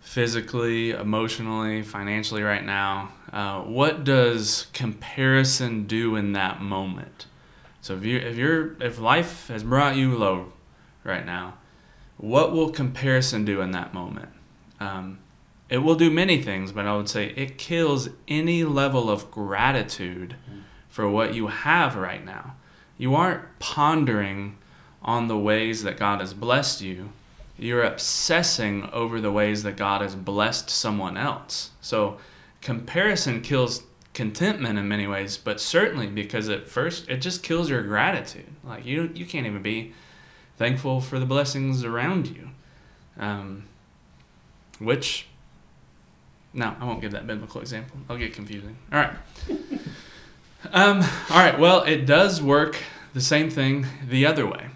physically, 0.00 0.90
emotionally, 0.90 1.82
financially 1.82 2.42
right 2.42 2.64
now. 2.64 3.12
Uh, 3.32 3.60
what 3.60 4.04
does 4.04 4.66
comparison 4.72 5.86
do 5.86 6.16
in 6.16 6.32
that 6.32 6.60
moment? 6.60 7.26
So 7.80 7.94
if 7.94 8.04
you 8.04 8.18
if 8.18 8.36
you're 8.36 8.74
if 8.82 8.98
life 8.98 9.48
has 9.48 9.62
brought 9.62 9.96
you 9.96 10.16
low 10.16 10.52
right 11.04 11.24
now, 11.24 11.54
what 12.16 12.52
will 12.52 12.70
comparison 12.70 13.44
do 13.44 13.60
in 13.60 13.70
that 13.72 13.94
moment? 13.94 14.30
Um, 14.80 15.20
it 15.68 15.78
will 15.78 15.94
do 15.94 16.10
many 16.10 16.42
things, 16.42 16.72
but 16.72 16.86
I 16.86 16.96
would 16.96 17.08
say 17.08 17.26
it 17.36 17.58
kills 17.58 18.08
any 18.26 18.64
level 18.64 19.10
of 19.10 19.30
gratitude 19.30 20.36
for 20.88 21.08
what 21.08 21.34
you 21.34 21.48
have 21.48 21.94
right 21.94 22.24
now. 22.24 22.56
You 22.96 23.14
aren't 23.14 23.58
pondering 23.58 24.56
on 25.02 25.28
the 25.28 25.38
ways 25.38 25.82
that 25.84 25.98
God 25.98 26.20
has 26.20 26.34
blessed 26.34 26.80
you. 26.80 27.10
You're 27.58 27.84
obsessing 27.84 28.88
over 28.92 29.20
the 29.20 29.30
ways 29.30 29.62
that 29.62 29.76
God 29.76 30.00
has 30.00 30.14
blessed 30.14 30.70
someone 30.70 31.16
else. 31.16 31.70
So 31.80 32.18
comparison 32.60 33.42
kills 33.42 33.82
contentment 34.14 34.78
in 34.78 34.88
many 34.88 35.06
ways, 35.06 35.36
but 35.36 35.60
certainly 35.60 36.08
because 36.08 36.48
at 36.48 36.66
first 36.66 37.08
it 37.08 37.18
just 37.18 37.42
kills 37.44 37.70
your 37.70 37.82
gratitude. 37.82 38.48
Like 38.64 38.84
you 38.84 39.12
you 39.14 39.26
can't 39.26 39.46
even 39.46 39.62
be 39.62 39.92
thankful 40.56 41.00
for 41.00 41.20
the 41.20 41.26
blessings 41.26 41.84
around 41.84 42.26
you. 42.26 42.50
Um, 43.16 43.64
which 44.80 45.27
no, 46.58 46.74
I 46.80 46.84
won't 46.84 47.00
give 47.00 47.12
that 47.12 47.26
biblical 47.26 47.60
example. 47.60 47.96
I'll 48.08 48.18
get 48.18 48.34
confusing. 48.34 48.76
All 48.92 48.98
right. 48.98 49.12
Um, 50.72 51.02
all 51.30 51.38
right. 51.38 51.58
Well, 51.58 51.84
it 51.84 52.04
does 52.04 52.42
work 52.42 52.76
the 53.14 53.20
same 53.20 53.48
thing 53.48 53.86
the 54.06 54.26
other 54.26 54.44
way. 54.44 54.66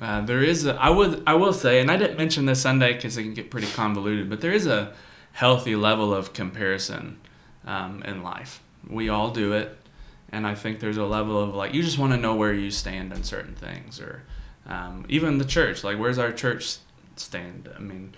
Uh, 0.00 0.22
there 0.22 0.42
is 0.42 0.64
a, 0.64 0.74
I 0.76 0.90
would 0.90 1.22
I 1.26 1.34
will 1.34 1.52
say, 1.52 1.80
and 1.80 1.90
I 1.90 1.96
didn't 1.96 2.16
mention 2.16 2.46
this 2.46 2.62
Sunday 2.62 2.94
because 2.94 3.16
it 3.18 3.22
can 3.22 3.34
get 3.34 3.50
pretty 3.50 3.66
convoluted, 3.66 4.30
but 4.30 4.40
there 4.40 4.52
is 4.52 4.66
a 4.66 4.94
healthy 5.32 5.76
level 5.76 6.14
of 6.14 6.32
comparison 6.32 7.18
um, 7.66 8.02
in 8.04 8.22
life. 8.22 8.62
We 8.88 9.08
all 9.08 9.30
do 9.30 9.52
it, 9.52 9.76
and 10.30 10.46
I 10.46 10.54
think 10.54 10.80
there's 10.80 10.96
a 10.96 11.04
level 11.04 11.38
of 11.38 11.54
like 11.54 11.74
you 11.74 11.82
just 11.82 11.98
want 11.98 12.12
to 12.12 12.18
know 12.18 12.34
where 12.34 12.54
you 12.54 12.70
stand 12.70 13.12
on 13.12 13.22
certain 13.24 13.54
things, 13.54 14.00
or 14.00 14.22
um, 14.66 15.04
even 15.08 15.38
the 15.38 15.44
church. 15.44 15.84
Like, 15.84 15.98
where's 15.98 16.18
our 16.18 16.32
church 16.32 16.78
stand? 17.16 17.68
I 17.76 17.80
mean, 17.80 18.14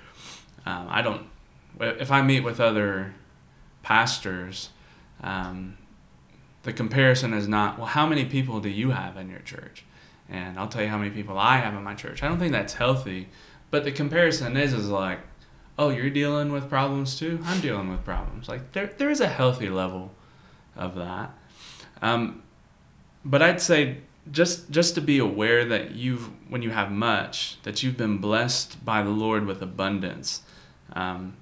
um, 0.66 0.87
I 0.88 1.02
don't. 1.02 1.26
If 1.81 2.11
I 2.11 2.23
meet 2.23 2.40
with 2.40 2.61
other 2.61 3.14
pastors, 3.83 4.71
um, 5.23 5.76
the 6.62 6.73
comparison 6.73 7.33
is 7.35 7.47
not 7.47 7.78
well. 7.78 7.87
How 7.87 8.07
many 8.07 8.25
people 8.25 8.61
do 8.61 8.69
you 8.69 8.90
have 8.90 9.16
in 9.16 9.28
your 9.28 9.40
church? 9.40 9.85
And 10.28 10.59
I'll 10.59 10.69
tell 10.69 10.83
you 10.83 10.88
how 10.88 10.99
many 10.99 11.11
people 11.11 11.38
I 11.38 11.59
have 11.59 11.75
in 11.75 11.83
my 11.83 11.95
church. 11.95 12.23
I 12.23 12.28
don't 12.28 12.38
think 12.38 12.52
that's 12.52 12.75
healthy, 12.75 13.28
but 13.71 13.85
the 13.85 13.93
comparison 13.93 14.57
is 14.57 14.73
is 14.73 14.88
like, 14.88 15.21
oh, 15.78 15.90
you're 15.90 16.11
dealing 16.11 16.52
with 16.52 16.69
problems 16.69 17.19
too. 17.19 17.40
I'm 17.45 17.61
dealing 17.61 17.90
with 17.90 18.04
problems. 18.04 18.49
Like 18.49 18.73
there, 18.73 18.87
there 18.87 19.11
is 19.11 19.21
a 19.21 19.28
healthy 19.28 19.69
level 19.69 20.12
of 20.76 20.95
that. 20.95 21.35
Um, 22.00 22.43
but 23.25 23.43
I'd 23.43 23.61
say 23.61 23.99
just 24.31 24.71
just 24.71 24.95
to 24.95 25.00
be 25.00 25.19
aware 25.19 25.64
that 25.66 25.93
you've 25.93 26.31
when 26.49 26.62
you 26.62 26.71
have 26.71 26.90
much 26.90 27.59
that 27.62 27.83
you've 27.83 27.97
been 27.97 28.19
blessed 28.19 28.85
by 28.85 29.02
the 29.02 29.11
Lord 29.11 29.47
with 29.47 29.61
abundance. 29.61 30.43
Um, 30.93 31.37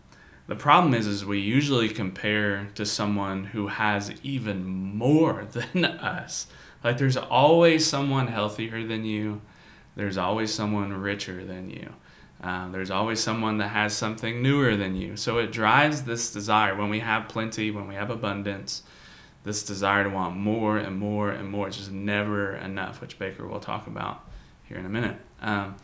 the 0.46 0.56
problem 0.56 0.94
is, 0.94 1.06
is 1.06 1.24
we 1.24 1.38
usually 1.38 1.88
compare 1.88 2.68
to 2.74 2.84
someone 2.84 3.44
who 3.44 3.68
has 3.68 4.12
even 4.22 4.64
more 4.64 5.44
than 5.52 5.84
us. 5.84 6.46
Like 6.82 6.98
there's 6.98 7.16
always 7.16 7.86
someone 7.86 8.26
healthier 8.26 8.86
than 8.86 9.04
you. 9.04 9.40
There's 9.94 10.18
always 10.18 10.52
someone 10.52 10.92
richer 10.92 11.44
than 11.44 11.70
you. 11.70 11.92
Uh, 12.42 12.68
there's 12.70 12.90
always 12.90 13.20
someone 13.20 13.58
that 13.58 13.68
has 13.68 13.96
something 13.96 14.42
newer 14.42 14.74
than 14.74 14.96
you. 14.96 15.16
So 15.16 15.38
it 15.38 15.52
drives 15.52 16.02
this 16.02 16.32
desire 16.32 16.74
when 16.74 16.88
we 16.88 16.98
have 16.98 17.28
plenty, 17.28 17.70
when 17.70 17.86
we 17.86 17.94
have 17.94 18.10
abundance, 18.10 18.82
this 19.44 19.62
desire 19.62 20.02
to 20.04 20.10
want 20.10 20.36
more 20.36 20.76
and 20.76 20.98
more 20.98 21.30
and 21.30 21.48
more. 21.48 21.68
It's 21.68 21.76
just 21.76 21.92
never 21.92 22.56
enough, 22.56 23.00
which 23.00 23.18
Baker 23.18 23.46
will 23.46 23.60
talk 23.60 23.86
about 23.86 24.24
here 24.64 24.76
in 24.76 24.86
a 24.86 24.88
minute. 24.88 25.18
Um, 25.40 25.76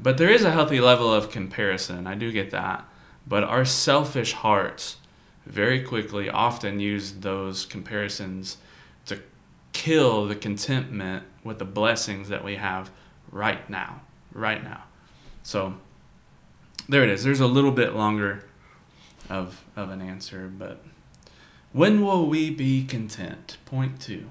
but 0.00 0.18
there 0.18 0.30
is 0.30 0.44
a 0.44 0.52
healthy 0.52 0.80
level 0.80 1.12
of 1.12 1.30
comparison. 1.30 2.06
I 2.06 2.14
do 2.14 2.30
get 2.30 2.52
that. 2.52 2.86
But 3.28 3.44
our 3.44 3.64
selfish 3.64 4.32
hearts 4.32 4.96
very 5.44 5.82
quickly 5.82 6.30
often 6.30 6.80
use 6.80 7.12
those 7.12 7.66
comparisons 7.66 8.56
to 9.06 9.20
kill 9.72 10.26
the 10.26 10.34
contentment 10.34 11.24
with 11.44 11.58
the 11.58 11.64
blessings 11.64 12.28
that 12.30 12.42
we 12.42 12.56
have 12.56 12.90
right 13.30 13.68
now. 13.68 14.00
Right 14.32 14.62
now. 14.64 14.84
So 15.42 15.74
there 16.88 17.02
it 17.02 17.10
is. 17.10 17.22
There's 17.24 17.40
a 17.40 17.46
little 17.46 17.72
bit 17.72 17.94
longer 17.94 18.44
of, 19.28 19.62
of 19.76 19.90
an 19.90 20.00
answer, 20.00 20.48
but 20.48 20.82
when 21.72 22.00
will 22.00 22.26
we 22.26 22.50
be 22.50 22.84
content? 22.84 23.58
Point 23.66 24.00
two. 24.00 24.30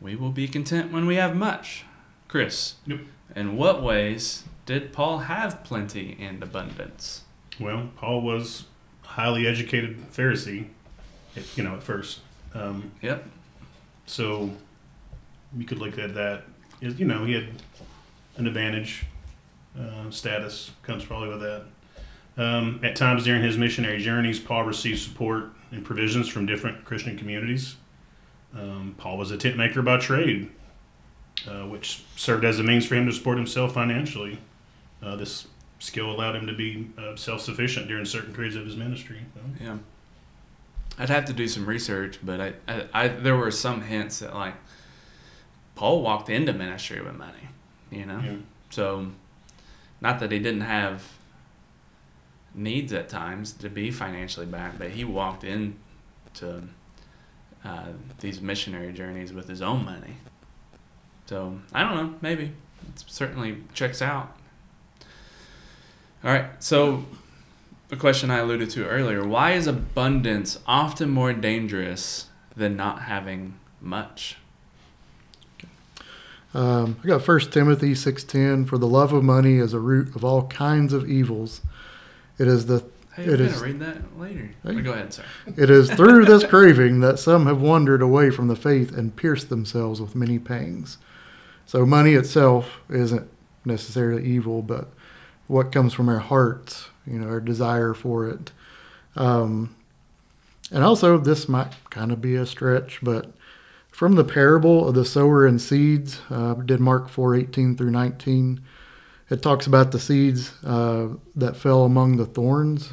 We 0.00 0.14
will 0.14 0.30
be 0.30 0.46
content 0.48 0.92
when 0.92 1.06
we 1.06 1.16
have 1.16 1.34
much. 1.36 1.84
Chris, 2.28 2.74
Yep. 2.86 3.00
in 3.34 3.56
what 3.56 3.82
ways 3.82 4.44
did 4.66 4.92
Paul 4.92 5.18
have 5.20 5.64
plenty 5.64 6.16
and 6.20 6.42
abundance? 6.42 7.24
Well, 7.58 7.90
Paul 7.96 8.22
was 8.22 8.64
a 9.04 9.08
highly 9.08 9.46
educated 9.46 9.98
Pharisee, 10.12 10.66
you 11.56 11.62
know, 11.62 11.74
at 11.74 11.82
first. 11.82 12.20
Um, 12.54 12.90
Yep. 13.02 13.24
so 14.06 14.50
you 15.56 15.64
could 15.64 15.78
look 15.78 15.98
at 15.98 16.14
that. 16.14 16.44
as, 16.82 16.98
You 16.98 17.06
know, 17.06 17.24
he 17.24 17.34
had 17.34 17.48
an 18.36 18.46
advantage. 18.46 19.04
Uh, 19.78 20.10
status 20.10 20.70
comes 20.82 21.04
probably 21.04 21.28
with 21.28 21.40
that. 21.40 21.64
Um, 22.36 22.80
at 22.82 22.96
times 22.96 23.24
during 23.24 23.42
his 23.42 23.56
missionary 23.58 24.02
journeys, 24.02 24.40
Paul 24.40 24.64
received 24.64 24.98
support 25.00 25.50
and 25.70 25.84
provisions 25.84 26.28
from 26.28 26.46
different 26.46 26.84
Christian 26.84 27.16
communities. 27.18 27.76
Um, 28.56 28.94
Paul 28.98 29.18
was 29.18 29.30
a 29.30 29.36
tent 29.36 29.56
maker 29.56 29.82
by 29.82 29.98
trade, 29.98 30.50
uh, 31.46 31.64
which 31.66 32.02
served 32.16 32.44
as 32.44 32.58
a 32.58 32.62
means 32.64 32.86
for 32.86 32.94
him 32.96 33.06
to 33.06 33.12
support 33.12 33.36
himself 33.36 33.74
financially. 33.74 34.38
Uh, 35.02 35.14
this 35.16 35.46
skill 35.80 36.10
allowed 36.10 36.36
him 36.36 36.46
to 36.46 36.52
be 36.52 36.88
uh, 36.96 37.16
self 37.16 37.40
sufficient 37.40 37.88
during 37.88 38.04
certain 38.04 38.32
periods 38.32 38.54
of 38.54 38.64
his 38.64 38.76
ministry. 38.76 39.22
Yeah. 39.60 39.78
I'd 40.98 41.08
have 41.08 41.24
to 41.24 41.32
do 41.32 41.48
some 41.48 41.66
research, 41.66 42.18
but 42.22 42.40
I, 42.40 42.52
I, 42.68 42.84
I 42.92 43.08
there 43.08 43.36
were 43.36 43.50
some 43.50 43.82
hints 43.82 44.20
that 44.20 44.34
like 44.34 44.54
Paul 45.74 46.02
walked 46.02 46.28
into 46.28 46.52
ministry 46.52 47.00
with 47.00 47.16
money, 47.16 47.48
you 47.90 48.06
know. 48.06 48.20
Yeah. 48.22 48.36
So, 48.68 49.08
not 50.00 50.20
that 50.20 50.30
he 50.30 50.38
didn't 50.38 50.60
have 50.60 51.02
needs 52.54 52.92
at 52.92 53.08
times 53.08 53.52
to 53.54 53.68
be 53.68 53.90
financially 53.90 54.46
backed, 54.46 54.78
but 54.78 54.90
he 54.90 55.04
walked 55.04 55.42
in 55.42 55.76
to 56.34 56.62
uh, 57.64 57.86
these 58.20 58.40
missionary 58.40 58.92
journeys 58.92 59.32
with 59.32 59.48
his 59.48 59.62
own 59.62 59.84
money. 59.84 60.16
So 61.26 61.60
I 61.72 61.82
don't 61.82 61.96
know, 61.96 62.14
maybe 62.20 62.44
it 62.44 63.04
certainly 63.06 63.62
checks 63.72 64.02
out. 64.02 64.36
All 66.22 66.30
right, 66.30 66.46
so 66.62 67.04
the 67.88 67.96
question 67.96 68.30
I 68.30 68.38
alluded 68.38 68.70
to 68.70 68.86
earlier: 68.86 69.24
Why 69.26 69.52
is 69.52 69.66
abundance 69.66 70.58
often 70.66 71.10
more 71.10 71.32
dangerous 71.32 72.26
than 72.56 72.76
not 72.76 73.02
having 73.02 73.54
much? 73.80 74.36
Um, 76.52 76.96
I 77.04 77.06
got 77.06 77.22
First 77.22 77.52
Timothy 77.52 77.94
six 77.94 78.24
ten. 78.24 78.64
For 78.66 78.76
the 78.76 78.86
love 78.86 79.12
of 79.12 79.22
money 79.24 79.56
is 79.56 79.72
a 79.72 79.78
root 79.78 80.14
of 80.16 80.24
all 80.24 80.46
kinds 80.48 80.92
of 80.92 81.08
evils. 81.08 81.60
It 82.38 82.48
is 82.48 82.66
the 82.66 82.84
Hey, 83.16 83.24
It 83.24 83.40
we're 83.40 83.46
is- 83.46 83.52
gonna 83.54 83.64
read 83.66 83.80
that 83.80 84.18
later. 84.20 84.50
Hey. 84.62 84.80
Go 84.82 84.92
ahead, 84.92 85.12
sir. 85.12 85.24
it 85.56 85.68
is 85.68 85.90
through 85.90 86.26
this 86.26 86.44
craving 86.46 87.00
that 87.00 87.18
some 87.18 87.46
have 87.46 87.60
wandered 87.60 88.02
away 88.02 88.30
from 88.30 88.46
the 88.46 88.54
faith 88.54 88.96
and 88.96 89.14
pierced 89.16 89.48
themselves 89.48 90.00
with 90.00 90.14
many 90.14 90.38
pangs. 90.38 90.96
So 91.66 91.84
money 91.84 92.14
itself 92.14 92.78
isn't 92.88 93.28
necessarily 93.64 94.24
evil, 94.24 94.62
but 94.62 94.92
what 95.50 95.72
comes 95.72 95.92
from 95.92 96.08
our 96.08 96.20
hearts, 96.20 96.88
you 97.06 97.18
know, 97.18 97.28
our 97.28 97.40
desire 97.40 97.92
for 97.92 98.28
it. 98.28 98.52
Um, 99.16 99.74
and 100.70 100.84
also, 100.84 101.18
this 101.18 101.48
might 101.48 101.72
kind 101.90 102.12
of 102.12 102.20
be 102.20 102.36
a 102.36 102.46
stretch, 102.46 103.00
but 103.02 103.32
from 103.90 104.14
the 104.14 104.24
parable 104.24 104.88
of 104.88 104.94
the 104.94 105.04
sower 105.04 105.44
and 105.44 105.60
seeds, 105.60 106.20
uh, 106.30 106.54
did 106.54 106.80
Mark 106.80 107.08
four 107.08 107.34
eighteen 107.34 107.76
through 107.76 107.90
nineteen. 107.90 108.60
It 109.28 109.42
talks 109.42 109.66
about 109.66 109.92
the 109.92 109.98
seeds 109.98 110.52
uh, 110.64 111.08
that 111.36 111.56
fell 111.56 111.84
among 111.84 112.16
the 112.16 112.26
thorns. 112.26 112.92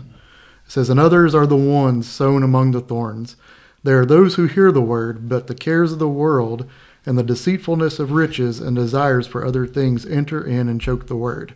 It 0.65 0.71
says, 0.71 0.89
And 0.89 0.99
others 0.99 1.33
are 1.33 1.47
the 1.47 1.55
ones 1.55 2.07
sown 2.07 2.43
among 2.43 2.71
the 2.71 2.81
thorns. 2.81 3.37
There 3.83 3.99
are 3.99 4.05
those 4.05 4.35
who 4.35 4.45
hear 4.45 4.71
the 4.71 4.81
word, 4.81 5.29
but 5.29 5.47
the 5.47 5.55
cares 5.55 5.93
of 5.93 5.99
the 5.99 6.07
world 6.07 6.69
and 7.07 7.17
the 7.17 7.23
deceitfulness 7.23 7.99
of 7.99 8.11
riches 8.11 8.59
and 8.59 8.75
desires 8.75 9.25
for 9.25 9.45
other 9.45 9.65
things 9.65 10.05
enter 10.05 10.43
in 10.45 10.69
and 10.69 10.79
choke 10.79 11.07
the 11.07 11.15
word, 11.15 11.55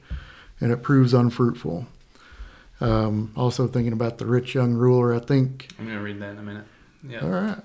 and 0.61 0.71
it 0.71 0.77
proves 0.77 1.13
unfruitful. 1.13 1.87
Um, 2.79 3.31
also, 3.35 3.67
thinking 3.67 3.93
about 3.93 4.17
the 4.17 4.25
rich 4.25 4.55
young 4.55 4.73
ruler, 4.73 5.13
I 5.13 5.19
think, 5.19 5.67
I'm 5.77 5.85
gonna 5.87 6.01
read 6.01 6.19
that 6.21 6.31
in 6.31 6.37
a 6.39 6.43
minute. 6.43 6.65
Yeah. 7.07 7.19
all 7.21 7.29
right, 7.29 7.57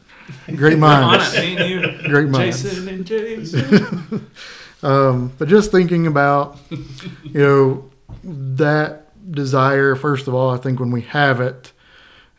great 0.57 0.75
it, 0.75 0.79
minds. 0.79 1.33
me 1.37 1.57
and 1.57 1.71
you. 1.71 2.09
Great 2.09 2.29
minds. 2.29 2.63
Jason 2.63 2.89
and 2.89 3.07
Jason. 3.07 4.31
Um, 4.83 5.33
but 5.39 5.49
just 5.49 5.71
thinking 5.73 6.07
about, 6.07 6.59
you 6.71 7.41
know, 7.41 7.91
that 8.23 9.07
desire, 9.33 9.97
first 9.97 10.29
of 10.29 10.35
all, 10.35 10.51
I 10.51 10.59
think 10.59 10.79
when 10.79 10.91
we 10.91 11.01
have 11.01 11.41
it, 11.41 11.73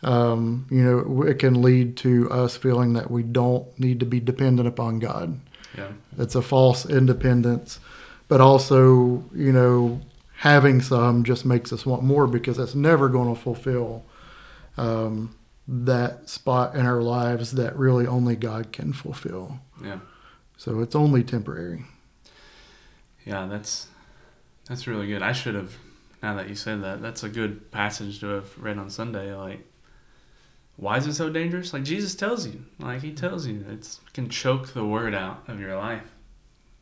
um, 0.04 0.68
you 0.70 0.84
know, 0.84 1.24
it 1.24 1.40
can 1.40 1.62
lead 1.64 1.98
to 1.98 2.30
us 2.30 2.56
feeling 2.56 2.94
that 2.94 3.10
we 3.10 3.24
don't 3.24 3.68
need 3.80 4.00
to 4.02 4.06
be 4.06 4.20
dependent 4.20 4.68
upon 4.68 5.00
God. 5.00 5.40
yeah. 5.76 5.88
It's 6.20 6.36
a 6.36 6.42
false 6.44 6.86
independence. 6.86 7.80
But 8.28 8.40
also, 8.40 9.24
you 9.34 9.52
know, 9.52 10.00
having 10.38 10.82
some 10.82 11.24
just 11.24 11.46
makes 11.46 11.74
us 11.74 11.86
want 11.86 12.04
more 12.04 12.28
because 12.28 12.58
that's 12.58 12.76
never 12.76 13.10
going 13.10 13.34
to 13.34 13.40
fulfill 13.40 14.06
um, 14.78 15.36
that 15.68 16.30
spot 16.30 16.76
in 16.76 16.86
our 16.86 17.02
lives 17.02 17.54
that 17.54 17.76
really 17.76 18.06
only 18.06 18.36
God 18.36 18.72
can 18.72 18.94
fulfill. 18.94 19.60
Yeah. 19.84 20.00
So 20.56 20.82
it's 20.82 20.96
only 20.96 21.24
temporary. 21.24 21.86
Yeah, 23.26 23.48
that's 23.48 23.88
that's 24.68 24.88
really 24.88 25.08
good. 25.08 25.22
I 25.22 25.34
should 25.34 25.56
have 25.56 25.76
now 26.22 26.36
that 26.36 26.50
you 26.50 26.56
said 26.56 26.84
that, 26.84 27.02
that's 27.02 27.24
a 27.24 27.30
good 27.30 27.72
passage 27.72 28.20
to 28.20 28.28
have 28.28 28.58
read 28.58 28.78
on 28.78 28.90
Sunday. 28.90 29.34
Like 29.34 29.66
why 30.76 30.98
is 30.98 31.08
it 31.08 31.16
so 31.16 31.30
dangerous? 31.32 31.74
Like 31.74 31.84
Jesus 31.84 32.14
tells 32.14 32.46
you. 32.46 32.64
Like 32.80 33.02
he 33.02 33.12
tells 33.12 33.48
you 33.48 33.66
it's 33.70 34.00
it 34.06 34.14
can 34.14 34.30
choke 34.30 34.74
the 34.74 34.86
word 34.86 35.16
out 35.16 35.44
of 35.48 35.60
your 35.60 35.76
life. 35.76 36.12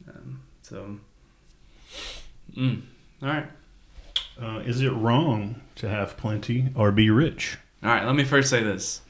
Um, 0.09 0.41
so 0.61 0.97
mm, 2.55 2.81
all 3.21 3.29
right. 3.29 3.47
Uh, 4.41 4.59
is 4.59 4.81
it 4.81 4.89
wrong 4.89 5.61
to 5.75 5.87
have 5.89 6.17
plenty 6.17 6.69
or 6.75 6.91
be 6.91 7.09
rich? 7.09 7.57
All 7.83 7.89
right, 7.89 8.05
let 8.05 8.15
me 8.15 8.23
first 8.23 8.49
say 8.49 8.63
this. 8.63 9.01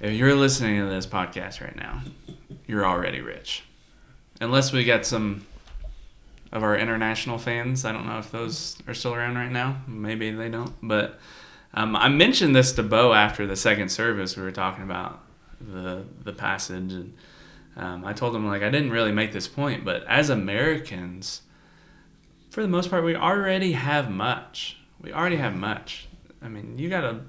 If 0.00 0.12
you're 0.12 0.34
listening 0.34 0.80
to 0.80 0.86
this 0.86 1.06
podcast 1.06 1.60
right 1.60 1.76
now, 1.76 2.02
you're 2.66 2.84
already 2.84 3.20
rich. 3.20 3.62
Unless 4.40 4.72
we 4.72 4.84
got 4.84 5.06
some 5.06 5.46
of 6.52 6.62
our 6.62 6.76
international 6.76 7.38
fans. 7.38 7.84
I 7.84 7.92
don't 7.92 8.06
know 8.06 8.18
if 8.18 8.30
those 8.30 8.76
are 8.86 8.94
still 8.94 9.14
around 9.14 9.36
right 9.36 9.50
now. 9.50 9.82
Maybe 9.86 10.30
they 10.30 10.50
don't. 10.50 10.74
But 10.82 11.18
um, 11.74 11.96
I 11.96 12.08
mentioned 12.08 12.54
this 12.54 12.72
to 12.72 12.82
Bo 12.82 13.14
after 13.14 13.46
the 13.46 13.56
second 13.56 13.88
service. 13.88 14.36
We 14.36 14.42
were 14.42 14.52
talking 14.52 14.84
about 14.84 15.20
the 15.60 16.04
the 16.22 16.32
passage, 16.32 16.92
and 16.92 17.14
um, 17.76 18.04
I 18.04 18.12
told 18.12 18.36
him 18.36 18.46
like 18.46 18.62
I 18.62 18.70
didn't 18.70 18.90
really 18.90 19.12
make 19.12 19.32
this 19.32 19.48
point, 19.48 19.84
but 19.84 20.04
as 20.06 20.28
Americans, 20.28 21.42
for 22.52 22.60
the 22.60 22.68
most 22.68 22.90
part, 22.90 23.02
we 23.02 23.16
already 23.16 23.72
have 23.72 24.10
much. 24.10 24.76
We 25.00 25.10
already 25.10 25.36
have 25.36 25.56
much. 25.56 26.06
I 26.42 26.48
mean, 26.48 26.78
you 26.78 26.90
got 26.90 27.02
a 27.02 27.22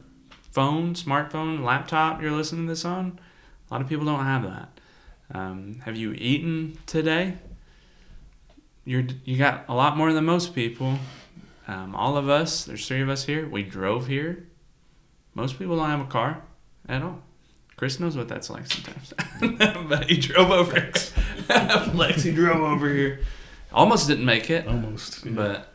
phone, 0.51 0.95
smartphone, 0.95 1.63
laptop 1.63 2.21
you're 2.21 2.33
listening 2.33 2.67
to 2.67 2.73
this 2.73 2.83
on. 2.83 3.19
A 3.69 3.73
lot 3.73 3.81
of 3.81 3.87
people 3.87 4.05
don't 4.05 4.25
have 4.25 4.43
that. 4.43 4.79
Um, 5.33 5.79
have 5.85 5.95
you 5.95 6.11
eaten 6.11 6.77
today? 6.85 7.37
You're 8.83 9.05
you 9.23 9.37
got 9.37 9.63
a 9.69 9.73
lot 9.73 9.95
more 9.95 10.11
than 10.11 10.25
most 10.25 10.53
people. 10.53 10.99
Um, 11.69 11.95
all 11.95 12.17
of 12.17 12.27
us, 12.27 12.65
there's 12.65 12.85
three 12.85 13.01
of 13.01 13.07
us 13.07 13.23
here. 13.23 13.47
We 13.47 13.63
drove 13.63 14.07
here. 14.07 14.49
Most 15.35 15.57
people 15.57 15.77
don't 15.77 15.89
have 15.89 16.01
a 16.01 16.05
car 16.05 16.43
at 16.89 17.01
all. 17.01 17.23
Chris 17.77 17.97
knows 17.97 18.17
what 18.17 18.27
that's 18.27 18.49
like 18.49 18.65
sometimes, 18.69 19.13
but 19.87 20.09
he 20.09 20.17
drove 20.17 20.51
over. 20.51 20.75
Lexi 20.81 22.35
drove 22.35 22.59
over 22.59 22.89
here. 22.89 23.21
Almost 23.73 24.07
didn't 24.07 24.25
make 24.25 24.49
it, 24.49 24.67
Almost. 24.67 25.33
but 25.35 25.73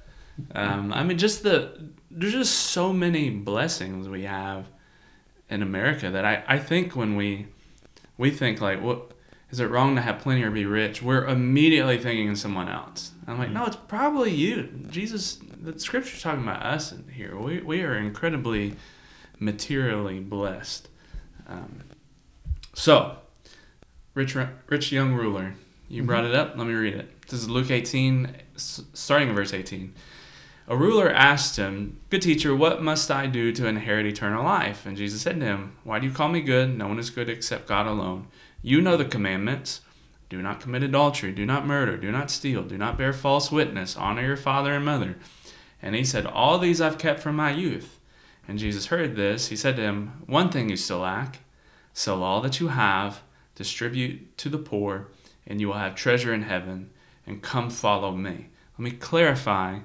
um, 0.55 0.93
I 0.93 1.03
mean, 1.03 1.19
just 1.19 1.43
the 1.43 1.91
there's 2.11 2.33
just 2.33 2.55
so 2.55 2.93
many 2.93 3.31
blessings 3.31 4.09
we 4.09 4.23
have 4.23 4.67
in 5.51 5.63
America 5.63 6.11
that 6.11 6.25
I, 6.25 6.45
I 6.47 6.59
think 6.59 6.95
when 6.95 7.17
we 7.17 7.49
we 8.17 8.31
think 8.31 8.61
like 8.61 8.83
what 8.83 9.13
is 9.51 9.61
it 9.61 9.67
wrong 9.67 9.97
to 9.97 10.03
have 10.03 10.21
plenty 10.21 10.43
or 10.43 10.51
be 10.51 10.65
rich? 10.65 11.03
We're 11.03 11.27
immediately 11.27 11.99
thinking 11.99 12.31
of 12.31 12.39
someone 12.39 12.69
else. 12.69 13.13
I'm 13.27 13.39
like 13.39 13.51
no 13.51 13.67
it's 13.67 13.77
probably 13.77 14.33
you. 14.33 14.69
Jesus 14.91 15.39
the 15.61 15.79
scripture's 15.79 16.23
talking 16.23 16.43
about 16.43 16.63
us 16.65 16.93
in 16.93 17.09
here. 17.09 17.37
We, 17.37 17.61
we 17.61 17.83
are 17.83 17.97
incredibly 17.97 18.77
materially 19.41 20.21
blessed. 20.21 20.89
Um, 21.49 21.81
so 22.75 23.19
rich 24.15 24.37
rich 24.69 24.93
young 24.93 25.15
ruler 25.15 25.55
you 25.89 26.03
brought 26.03 26.25
it 26.25 26.35
up. 26.35 26.57
Let 26.57 26.67
me 26.67 26.75
read 26.75 26.95
it 26.95 27.18
this 27.29 27.41
is 27.41 27.49
luke 27.49 27.71
18, 27.71 28.35
starting 28.57 29.29
in 29.29 29.35
verse 29.35 29.55
18 29.55 29.95
a 30.71 30.77
ruler 30.77 31.11
asked 31.11 31.57
him, 31.57 31.99
Good 32.11 32.21
teacher, 32.21 32.55
what 32.55 32.83
must 32.83 33.11
I 33.11 33.27
do 33.27 33.53
to 33.53 33.67
inherit 33.67 34.05
eternal 34.05 34.45
life? 34.45 34.85
And 34.85 34.99
Jesus 34.99 35.23
said 35.23 35.41
to 35.41 35.47
him, 35.47 35.77
Why 35.83 35.99
do 35.99 36.07
you 36.07 36.13
call 36.13 36.29
me 36.29 36.43
good? 36.43 36.77
No 36.77 36.89
one 36.89 36.99
is 36.99 37.09
good 37.09 37.31
except 37.31 37.67
God 37.67 37.87
alone. 37.87 38.27
You 38.61 38.83
know 38.83 38.99
the 38.99 39.07
commandments 39.07 39.81
do 40.29 40.43
not 40.43 40.61
commit 40.61 40.83
adultery, 40.83 41.33
do 41.33 41.47
not 41.47 41.67
murder, 41.67 41.97
do 41.97 42.13
not 42.13 42.31
steal, 42.31 42.63
do 42.63 42.77
not 42.77 42.99
bear 42.99 43.15
false 43.15 43.51
witness, 43.51 43.97
honor 43.97 44.27
your 44.27 44.37
father 44.37 44.75
and 44.75 44.85
mother. 44.85 45.17
And 45.81 45.95
he 45.95 46.05
said, 46.05 46.27
All 46.27 46.59
these 46.59 46.83
I've 46.83 46.99
kept 46.99 47.21
from 47.21 47.35
my 47.35 47.51
youth. 47.51 47.99
And 48.47 48.59
Jesus 48.59 48.87
heard 48.87 49.17
this. 49.17 49.49
He 49.49 49.57
said 49.57 49.77
to 49.77 49.83
him, 49.83 50.23
One 50.27 50.51
thing 50.51 50.69
you 50.69 50.77
still 50.77 50.99
lack 50.99 51.41
sell 51.95 52.23
all 52.23 52.43
that 52.43 52.61
you 52.61 52.69
have, 52.69 53.23
distribute 53.55 54.37
to 54.37 54.51
the 54.51 54.59
poor, 54.59 55.09
and 55.47 55.61
you 55.61 55.69
will 55.69 55.75
have 55.75 55.95
treasure 55.95 56.35
in 56.35 56.43
heaven, 56.43 56.91
and 57.29 57.43
come 57.43 57.69
follow 57.71 58.13
me. 58.13 58.49
Let 58.79 58.81
me 58.81 58.91
clarify 58.93 59.81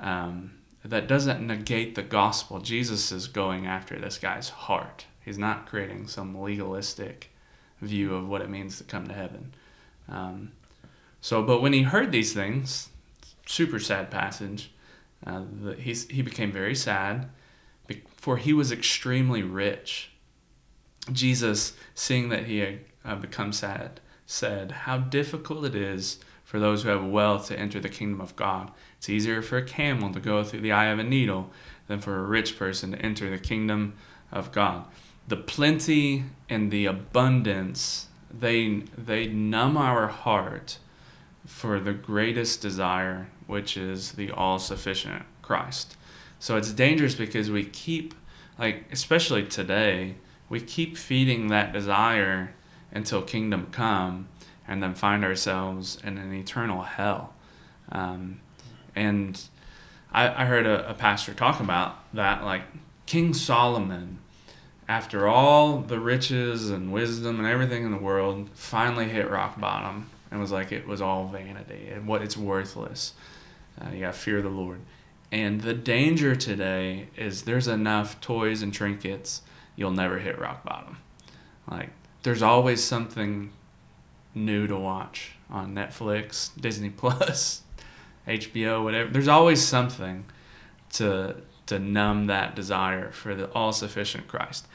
um, 0.00 0.52
that 0.84 1.06
doesn't 1.06 1.46
negate 1.46 1.94
the 1.94 2.02
gospel. 2.02 2.58
Jesus 2.58 3.12
is 3.12 3.28
going 3.28 3.66
after 3.66 3.98
this 3.98 4.18
guy's 4.18 4.48
heart. 4.48 5.06
He's 5.24 5.38
not 5.38 5.66
creating 5.66 6.08
some 6.08 6.38
legalistic 6.40 7.30
view 7.80 8.14
of 8.14 8.28
what 8.28 8.42
it 8.42 8.50
means 8.50 8.76
to 8.78 8.84
come 8.84 9.06
to 9.06 9.14
heaven. 9.14 9.54
Um, 10.08 10.52
so, 11.20 11.42
but 11.42 11.62
when 11.62 11.72
he 11.72 11.82
heard 11.82 12.10
these 12.10 12.32
things, 12.32 12.88
super 13.46 13.78
sad 13.78 14.10
passage, 14.10 14.72
uh, 15.24 15.42
the, 15.62 15.74
he's, 15.74 16.08
he 16.08 16.22
became 16.22 16.50
very 16.50 16.74
sad, 16.74 17.28
for 18.16 18.36
he 18.36 18.52
was 18.52 18.72
extremely 18.72 19.42
rich. 19.42 20.10
Jesus, 21.12 21.74
seeing 21.94 22.30
that 22.30 22.46
he 22.46 22.58
had 22.58 22.80
uh, 23.04 23.16
become 23.16 23.52
sad, 23.52 24.00
said, 24.26 24.72
How 24.72 24.98
difficult 24.98 25.64
it 25.64 25.74
is 25.74 26.18
for 26.50 26.58
those 26.58 26.82
who 26.82 26.88
have 26.88 27.04
wealth 27.04 27.46
to 27.46 27.56
enter 27.56 27.78
the 27.78 27.88
kingdom 27.88 28.20
of 28.20 28.34
God. 28.34 28.72
It's 28.98 29.08
easier 29.08 29.40
for 29.40 29.56
a 29.56 29.64
camel 29.64 30.12
to 30.12 30.18
go 30.18 30.42
through 30.42 30.62
the 30.62 30.72
eye 30.72 30.86
of 30.86 30.98
a 30.98 31.04
needle 31.04 31.48
than 31.86 32.00
for 32.00 32.18
a 32.18 32.24
rich 32.24 32.58
person 32.58 32.90
to 32.90 32.98
enter 32.98 33.30
the 33.30 33.38
kingdom 33.38 33.94
of 34.32 34.50
God. 34.50 34.86
The 35.28 35.36
plenty 35.36 36.24
and 36.48 36.72
the 36.72 36.86
abundance, 36.86 38.08
they, 38.36 38.82
they 38.98 39.28
numb 39.28 39.76
our 39.76 40.08
heart 40.08 40.78
for 41.46 41.78
the 41.78 41.92
greatest 41.92 42.60
desire, 42.60 43.28
which 43.46 43.76
is 43.76 44.12
the 44.12 44.32
all 44.32 44.58
sufficient 44.58 45.22
Christ. 45.42 45.96
So 46.40 46.56
it's 46.56 46.72
dangerous 46.72 47.14
because 47.14 47.48
we 47.48 47.64
keep, 47.64 48.12
like, 48.58 48.86
especially 48.90 49.46
today, 49.46 50.16
we 50.48 50.60
keep 50.60 50.96
feeding 50.96 51.46
that 51.46 51.72
desire 51.72 52.54
until 52.90 53.22
kingdom 53.22 53.68
come 53.70 54.26
and 54.70 54.80
then 54.80 54.94
find 54.94 55.24
ourselves 55.24 55.98
in 56.04 56.16
an 56.16 56.32
eternal 56.32 56.82
hell. 56.82 57.34
Um, 57.90 58.40
and 58.94 59.38
I, 60.12 60.42
I 60.42 60.46
heard 60.46 60.64
a, 60.64 60.88
a 60.88 60.94
pastor 60.94 61.34
talk 61.34 61.58
about 61.58 61.96
that, 62.14 62.44
like 62.44 62.62
King 63.04 63.34
Solomon, 63.34 64.18
after 64.88 65.26
all 65.26 65.78
the 65.78 65.98
riches 65.98 66.70
and 66.70 66.92
wisdom 66.92 67.40
and 67.40 67.48
everything 67.48 67.84
in 67.84 67.90
the 67.90 67.98
world, 67.98 68.48
finally 68.54 69.08
hit 69.08 69.28
rock 69.28 69.60
bottom 69.60 70.08
and 70.30 70.40
was 70.40 70.52
like, 70.52 70.70
it 70.70 70.86
was 70.86 71.02
all 71.02 71.26
vanity 71.26 71.88
and 71.88 72.06
what 72.06 72.22
it's 72.22 72.36
worthless. 72.36 73.14
Uh, 73.80 73.90
you 73.90 74.10
fear 74.12 74.40
the 74.40 74.48
Lord. 74.48 74.80
And 75.32 75.62
the 75.62 75.74
danger 75.74 76.36
today 76.36 77.08
is 77.16 77.42
there's 77.42 77.66
enough 77.66 78.20
toys 78.20 78.62
and 78.62 78.72
trinkets, 78.72 79.42
you'll 79.74 79.90
never 79.90 80.20
hit 80.20 80.38
rock 80.38 80.64
bottom. 80.64 80.98
Like, 81.68 81.90
there's 82.22 82.42
always 82.42 82.82
something 82.82 83.50
new 84.34 84.66
to 84.66 84.76
watch 84.76 85.32
on 85.50 85.74
Netflix, 85.74 86.50
Disney 86.60 86.90
Plus, 86.90 87.62
HBO, 88.28 88.82
whatever. 88.84 89.10
There's 89.10 89.28
always 89.28 89.62
something 89.62 90.24
to 90.94 91.36
to 91.66 91.78
numb 91.78 92.26
that 92.26 92.56
desire 92.56 93.12
for 93.12 93.34
the 93.34 93.48
all 93.52 93.72
sufficient 93.72 94.26
Christ. 94.26 94.66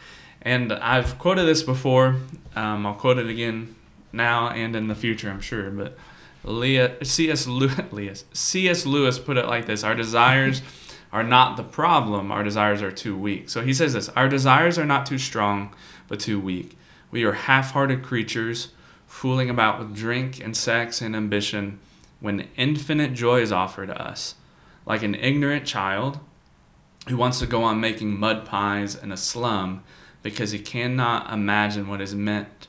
And 0.42 0.72
I've 0.72 1.20
quoted 1.20 1.44
this 1.44 1.62
before. 1.62 2.16
Um, 2.56 2.86
I'll 2.86 2.94
quote 2.94 3.18
it 3.18 3.28
again 3.28 3.76
now 4.14 4.50
and 4.50 4.76
in 4.76 4.88
the 4.88 4.96
future, 4.96 5.30
I'm 5.30 5.42
sure. 5.42 5.70
But 5.72 5.98
Leah, 6.46 7.04
C.S. 7.04 7.48
Lewis, 7.48 8.26
C.S. 8.34 8.86
Lewis 8.86 9.20
put 9.20 9.38
it 9.38 9.46
like 9.46 9.66
this: 9.66 9.84
Our 9.84 9.96
desires 9.96 10.62
are 11.12 11.24
not 11.24 11.58
the 11.58 11.64
problem. 11.64 12.32
Our 12.32 12.44
desires 12.44 12.82
are 12.82 12.92
too 12.92 13.18
weak. 13.18 13.50
So 13.50 13.62
he 13.62 13.74
says 13.74 13.94
this: 13.94 14.10
Our 14.10 14.30
desires 14.30 14.78
are 14.78 14.86
not 14.86 15.06
too 15.06 15.18
strong, 15.18 15.76
but 16.08 16.20
too 16.20 16.40
weak. 16.40 16.78
We 17.12 17.24
are 17.24 17.34
half-hearted 17.34 18.04
creatures, 18.04 18.70
fooling 19.16 19.50
about 19.50 19.80
with 19.80 19.96
drink 19.96 20.44
and 20.44 20.58
sex 20.58 21.02
and 21.02 21.16
ambition, 21.16 21.80
when 22.20 22.50
infinite 22.58 23.14
joy 23.14 23.40
is 23.40 23.50
offered 23.50 23.90
us, 23.90 24.36
like 24.86 25.04
an 25.04 25.16
ignorant 25.16 25.66
child 25.66 26.20
who 27.08 27.16
wants 27.16 27.40
to 27.40 27.48
go 27.48 27.64
on 27.64 27.80
making 27.80 28.20
mud 28.20 28.46
pies 28.46 28.94
in 28.94 29.14
a 29.14 29.18
slum 29.18 29.82
because 30.22 30.52
he 30.52 30.60
cannot 30.60 31.32
imagine 31.32 31.88
what 31.88 32.02
is 32.02 32.14
meant 32.14 32.68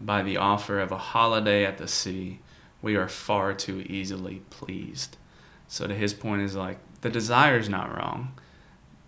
by 0.00 0.22
the 0.22 0.36
offer 0.36 0.78
of 0.78 0.92
a 0.92 0.98
holiday 0.98 1.64
at 1.64 1.78
the 1.78 1.88
sea. 1.88 2.38
We 2.80 2.94
are 2.94 3.08
far 3.08 3.52
too 3.52 3.84
easily 3.88 4.42
pleased. 4.50 5.16
So 5.66 5.88
to 5.88 5.94
his 5.94 6.14
point 6.14 6.42
is 6.42 6.54
like 6.54 6.78
the 7.00 7.10
desire 7.10 7.58
is 7.58 7.68
not 7.68 7.94
wrong. 7.94 8.38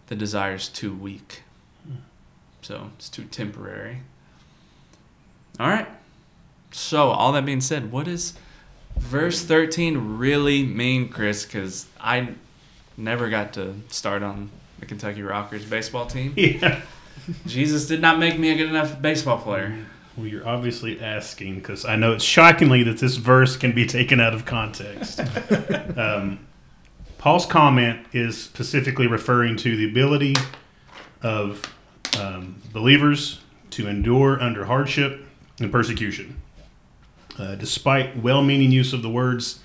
The 0.08 0.16
desire 0.16 0.54
is 0.54 0.66
too 0.66 0.92
weak. 0.92 1.44
Hmm. 1.86 2.02
So 2.62 2.90
it's 2.96 3.08
too 3.08 3.24
temporary. 3.26 4.00
All 5.60 5.68
right. 5.68 5.86
So 6.72 7.10
all 7.10 7.32
that 7.32 7.44
being 7.44 7.60
said, 7.60 7.90
what 7.90 8.06
does 8.06 8.34
verse 8.96 9.42
13 9.42 10.18
really 10.18 10.64
mean, 10.64 11.08
Chris? 11.08 11.44
Because 11.44 11.86
I 12.00 12.34
never 12.96 13.28
got 13.28 13.52
to 13.54 13.74
start 13.88 14.22
on 14.22 14.50
the 14.78 14.86
Kentucky 14.86 15.22
Rockers 15.22 15.64
baseball 15.64 16.06
team. 16.06 16.34
Yeah. 16.36 16.82
Jesus 17.46 17.86
did 17.86 18.00
not 18.00 18.18
make 18.18 18.38
me 18.38 18.50
a 18.50 18.56
good 18.56 18.68
enough 18.68 19.00
baseball 19.00 19.38
player. 19.38 19.76
Well, 20.16 20.26
you're 20.26 20.46
obviously 20.46 21.00
asking 21.00 21.56
because 21.56 21.84
I 21.84 21.96
know 21.96 22.12
it's 22.12 22.24
shockingly 22.24 22.82
that 22.84 22.98
this 22.98 23.16
verse 23.16 23.56
can 23.56 23.72
be 23.72 23.86
taken 23.86 24.20
out 24.20 24.34
of 24.34 24.46
context. 24.46 25.20
um, 25.96 26.40
Paul's 27.18 27.46
comment 27.46 28.06
is 28.12 28.42
specifically 28.42 29.06
referring 29.06 29.56
to 29.58 29.76
the 29.76 29.88
ability 29.88 30.34
of 31.22 31.62
um, 32.18 32.60
believers 32.72 33.40
to 33.70 33.86
endure 33.86 34.40
under 34.42 34.64
hardship 34.64 35.26
and 35.60 35.70
persecution. 35.70 36.40
Uh, 37.40 37.54
despite 37.54 38.22
well 38.22 38.42
meaning 38.42 38.70
use 38.70 38.92
of 38.92 39.00
the 39.00 39.08
words, 39.08 39.60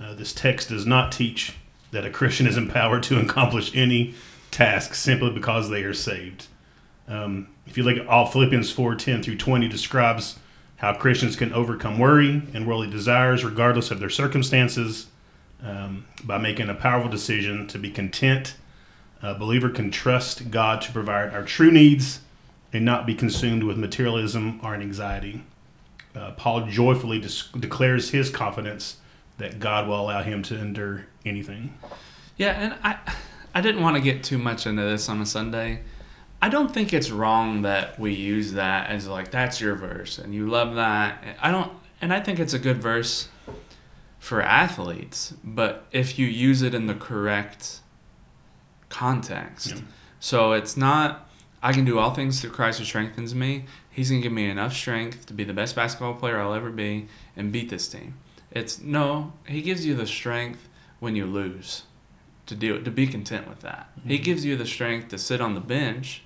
uh, 0.00 0.14
this 0.14 0.32
text 0.32 0.70
does 0.70 0.86
not 0.86 1.12
teach 1.12 1.54
that 1.90 2.06
a 2.06 2.10
Christian 2.10 2.46
is 2.46 2.56
empowered 2.56 3.02
to 3.02 3.20
accomplish 3.20 3.70
any 3.74 4.14
task 4.50 4.94
simply 4.94 5.30
because 5.30 5.68
they 5.68 5.82
are 5.82 5.92
saved. 5.92 6.46
Um, 7.06 7.48
if 7.66 7.76
you 7.76 7.82
look 7.82 7.98
at 7.98 8.06
all 8.06 8.24
Philippians 8.24 8.70
4 8.70 8.94
10 8.94 9.22
through 9.22 9.36
20 9.36 9.68
describes 9.68 10.38
how 10.76 10.94
Christians 10.94 11.36
can 11.36 11.52
overcome 11.52 11.98
worry 11.98 12.42
and 12.54 12.66
worldly 12.66 12.88
desires 12.88 13.44
regardless 13.44 13.90
of 13.90 14.00
their 14.00 14.08
circumstances 14.08 15.08
um, 15.62 16.06
by 16.24 16.38
making 16.38 16.70
a 16.70 16.74
powerful 16.74 17.10
decision 17.10 17.66
to 17.66 17.78
be 17.78 17.90
content. 17.90 18.54
A 19.22 19.34
believer 19.34 19.68
can 19.68 19.90
trust 19.90 20.50
God 20.50 20.80
to 20.82 20.92
provide 20.92 21.34
our 21.34 21.42
true 21.42 21.70
needs 21.70 22.20
and 22.72 22.82
not 22.82 23.06
be 23.06 23.14
consumed 23.14 23.62
with 23.62 23.76
materialism 23.76 24.58
or 24.62 24.74
anxiety. 24.74 25.42
Uh, 26.14 26.32
Paul 26.32 26.66
joyfully 26.66 27.24
declares 27.58 28.10
his 28.10 28.30
confidence 28.30 28.96
that 29.38 29.58
God 29.58 29.88
will 29.88 30.00
allow 30.00 30.22
him 30.22 30.42
to 30.44 30.58
endure 30.58 31.06
anything. 31.24 31.74
Yeah, 32.36 32.52
and 32.52 32.74
I 32.82 32.98
I 33.54 33.60
didn't 33.60 33.82
want 33.82 33.96
to 33.96 34.02
get 34.02 34.22
too 34.22 34.38
much 34.38 34.66
into 34.66 34.82
this 34.82 35.08
on 35.08 35.20
a 35.20 35.26
Sunday. 35.26 35.82
I 36.42 36.48
don't 36.48 36.72
think 36.72 36.92
it's 36.92 37.10
wrong 37.10 37.62
that 37.62 37.98
we 37.98 38.14
use 38.14 38.52
that 38.52 38.88
as 38.90 39.06
like 39.06 39.30
that's 39.30 39.60
your 39.60 39.74
verse 39.74 40.18
and 40.18 40.34
you 40.34 40.48
love 40.48 40.74
that. 40.76 41.22
I 41.40 41.50
don't 41.50 41.72
and 42.00 42.12
I 42.12 42.20
think 42.20 42.38
it's 42.38 42.54
a 42.54 42.58
good 42.58 42.78
verse 42.78 43.28
for 44.18 44.40
athletes, 44.42 45.34
but 45.44 45.86
if 45.92 46.18
you 46.18 46.26
use 46.26 46.62
it 46.62 46.74
in 46.74 46.86
the 46.86 46.94
correct 46.94 47.80
context. 48.88 49.68
Yeah. 49.68 49.80
So 50.18 50.52
it's 50.52 50.76
not 50.76 51.28
I 51.62 51.72
can 51.72 51.84
do 51.84 51.98
all 51.98 52.14
things 52.14 52.40
through 52.40 52.50
Christ 52.50 52.78
who 52.78 52.84
strengthens 52.84 53.34
me. 53.34 53.66
He's 53.90 54.10
going 54.10 54.22
to 54.22 54.28
give 54.28 54.32
me 54.32 54.48
enough 54.48 54.72
strength 54.72 55.26
to 55.26 55.34
be 55.34 55.44
the 55.44 55.52
best 55.52 55.74
basketball 55.74 56.14
player 56.14 56.40
I'll 56.40 56.54
ever 56.54 56.70
be 56.70 57.08
and 57.36 57.52
beat 57.52 57.70
this 57.70 57.88
team. 57.88 58.14
It's 58.50 58.80
no, 58.80 59.32
he 59.46 59.62
gives 59.62 59.84
you 59.84 59.94
the 59.94 60.06
strength 60.06 60.68
when 61.00 61.16
you 61.16 61.26
lose 61.26 61.84
to 62.46 62.54
do 62.54 62.80
to 62.80 62.90
be 62.90 63.06
content 63.06 63.48
with 63.48 63.60
that. 63.60 63.88
Mm-hmm. 63.98 64.08
He 64.08 64.18
gives 64.18 64.44
you 64.44 64.56
the 64.56 64.66
strength 64.66 65.08
to 65.08 65.18
sit 65.18 65.40
on 65.40 65.54
the 65.54 65.60
bench 65.60 66.22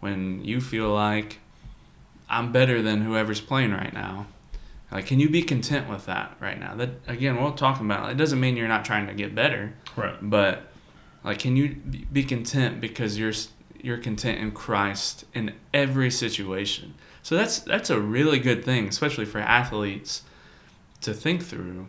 when 0.00 0.44
you 0.44 0.60
feel 0.60 0.88
like 0.90 1.40
I'm 2.28 2.52
better 2.52 2.82
than 2.82 3.02
whoever's 3.02 3.40
playing 3.40 3.72
right 3.72 3.92
now. 3.92 4.26
Like, 4.90 5.06
can 5.06 5.20
you 5.20 5.28
be 5.28 5.42
content 5.42 5.88
with 5.88 6.06
that 6.06 6.36
right 6.40 6.58
now? 6.58 6.74
That 6.74 6.90
again, 7.06 7.42
we're 7.42 7.50
talking 7.50 7.86
about. 7.86 8.10
It 8.10 8.16
doesn't 8.16 8.40
mean 8.40 8.56
you're 8.56 8.68
not 8.68 8.84
trying 8.84 9.06
to 9.06 9.14
get 9.14 9.34
better, 9.34 9.74
right? 9.96 10.16
But 10.22 10.72
like, 11.24 11.38
can 11.38 11.56
you 11.56 11.74
be 12.10 12.24
content 12.24 12.80
because 12.80 13.18
you're 13.18 13.32
you're 13.80 13.98
content 13.98 14.40
in 14.40 14.52
Christ 14.52 15.24
in 15.34 15.54
every 15.72 16.10
situation? 16.10 16.94
So 17.22 17.36
that's 17.36 17.58
that's 17.60 17.90
a 17.90 18.00
really 18.00 18.38
good 18.38 18.64
thing, 18.64 18.88
especially 18.88 19.24
for 19.24 19.38
athletes 19.38 20.22
to 21.02 21.12
think 21.12 21.42
through, 21.42 21.88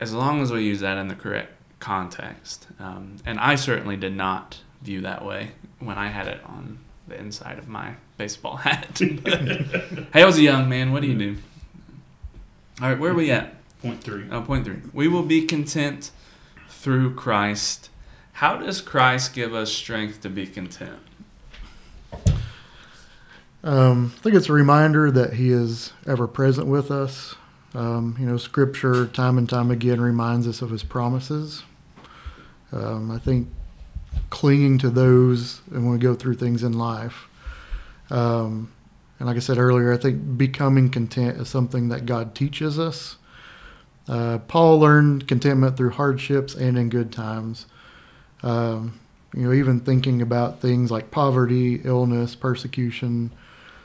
as 0.00 0.12
long 0.12 0.42
as 0.42 0.52
we 0.52 0.62
use 0.62 0.80
that 0.80 0.98
in 0.98 1.08
the 1.08 1.14
correct 1.14 1.52
context. 1.80 2.66
Um, 2.78 3.16
and 3.26 3.38
I 3.38 3.54
certainly 3.54 3.96
did 3.96 4.16
not 4.16 4.60
view 4.82 5.00
that 5.02 5.24
way 5.24 5.52
when 5.78 5.98
I 5.98 6.08
had 6.08 6.26
it 6.28 6.40
on 6.44 6.78
the 7.08 7.18
inside 7.18 7.58
of 7.58 7.68
my 7.68 7.94
baseball 8.16 8.56
hat. 8.58 8.98
hey, 8.98 10.22
I 10.22 10.24
was 10.24 10.38
a 10.38 10.42
young 10.42 10.68
man. 10.68 10.92
What 10.92 11.02
do 11.02 11.08
you 11.08 11.18
do? 11.18 11.36
All 12.80 12.88
right, 12.88 12.98
where 12.98 13.12
are 13.12 13.14
we 13.14 13.30
at? 13.30 13.54
Point 13.80 14.02
three. 14.02 14.24
Oh, 14.30 14.40
point 14.40 14.64
three. 14.64 14.80
We 14.92 15.08
will 15.08 15.22
be 15.22 15.46
content 15.46 16.10
through 16.68 17.14
Christ. 17.14 17.90
How 18.34 18.56
does 18.56 18.80
Christ 18.80 19.32
give 19.34 19.54
us 19.54 19.72
strength 19.72 20.20
to 20.22 20.28
be 20.28 20.46
content? 20.46 20.98
Um, 23.64 24.12
I 24.14 24.20
think 24.20 24.36
it's 24.36 24.50
a 24.50 24.52
reminder 24.52 25.10
that 25.10 25.32
He 25.32 25.50
is 25.50 25.92
ever 26.06 26.28
present 26.28 26.66
with 26.66 26.90
us. 26.90 27.34
Um, 27.72 28.14
you 28.20 28.26
know, 28.26 28.36
Scripture 28.36 29.06
time 29.06 29.38
and 29.38 29.48
time 29.48 29.70
again 29.70 30.02
reminds 30.02 30.46
us 30.46 30.60
of 30.60 30.68
His 30.68 30.84
promises. 30.84 31.62
Um, 32.72 33.10
I 33.10 33.18
think 33.18 33.48
clinging 34.28 34.78
to 34.78 34.90
those 34.90 35.62
and 35.70 35.84
when 35.84 35.92
we 35.92 35.98
go 35.98 36.14
through 36.14 36.34
things 36.34 36.62
in 36.62 36.74
life. 36.74 37.26
Um, 38.10 38.70
and 39.18 39.26
like 39.26 39.36
I 39.36 39.40
said 39.40 39.56
earlier, 39.56 39.92
I 39.94 39.96
think 39.96 40.36
becoming 40.36 40.90
content 40.90 41.40
is 41.40 41.48
something 41.48 41.88
that 41.88 42.04
God 42.04 42.34
teaches 42.34 42.78
us. 42.78 43.16
Uh, 44.06 44.38
Paul 44.46 44.78
learned 44.78 45.26
contentment 45.26 45.78
through 45.78 45.90
hardships 45.90 46.54
and 46.54 46.76
in 46.76 46.90
good 46.90 47.10
times. 47.10 47.64
Um, 48.42 49.00
you 49.34 49.42
know, 49.42 49.52
even 49.54 49.80
thinking 49.80 50.20
about 50.20 50.60
things 50.60 50.90
like 50.90 51.10
poverty, 51.10 51.80
illness, 51.84 52.34
persecution, 52.34 53.30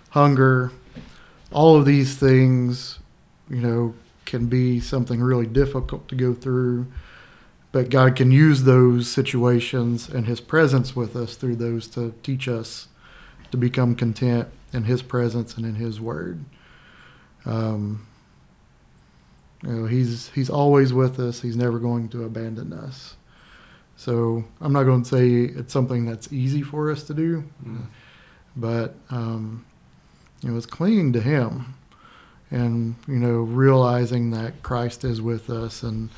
hunger, 0.10 0.72
all 1.52 1.76
of 1.76 1.86
these 1.86 2.16
things, 2.16 3.00
you 3.50 3.58
know, 3.58 3.94
can 4.26 4.48
be 4.48 4.80
something 4.80 5.22
really 5.22 5.48
difficult 5.48 6.08
to 6.08 6.16
go 6.16 6.34
through. 6.34 6.88
But 7.72 7.90
God 7.90 8.16
can 8.16 8.32
use 8.32 8.64
those 8.64 9.10
situations 9.10 10.10
and 10.10 10.26
His 10.26 10.42
presence 10.42 10.96
with 10.96 11.16
us 11.16 11.36
through 11.36 11.58
those 11.58 11.88
to 11.90 12.14
teach 12.24 12.48
us 12.48 12.88
to 13.52 13.58
become 13.58 13.96
content 13.96 14.48
in 14.74 14.84
His 14.84 15.02
presence 15.02 15.56
and 15.56 15.66
in 15.66 15.76
His 15.76 16.00
Word. 16.00 16.44
Um, 17.46 18.08
you 19.64 19.70
know, 19.70 19.86
He's 19.86 20.30
He's 20.30 20.50
always 20.50 20.94
with 20.94 21.20
us. 21.20 21.42
He's 21.42 21.58
never 21.58 21.80
going 21.80 22.10
to 22.10 22.24
abandon 22.24 22.74
us. 22.74 23.16
So 23.96 24.46
I'm 24.62 24.72
not 24.72 24.84
going 24.84 25.04
to 25.04 25.10
say 25.10 25.54
it's 25.60 25.74
something 25.74 26.06
that's 26.06 26.32
easy 26.32 26.62
for 26.62 26.90
us 26.90 27.04
to 27.04 27.14
do, 27.14 27.44
mm. 27.66 27.86
but 28.56 28.96
um, 29.10 29.66
you 30.42 30.50
know, 30.50 30.58
it's 30.58 30.66
clinging 30.66 31.14
to 31.14 31.22
Him, 31.22 31.76
and 32.50 32.96
you 33.08 33.20
know, 33.20 33.40
realizing 33.40 34.32
that 34.32 34.64
Christ 34.64 35.04
is 35.04 35.22
with 35.22 35.50
us 35.50 35.84
and 35.84 36.10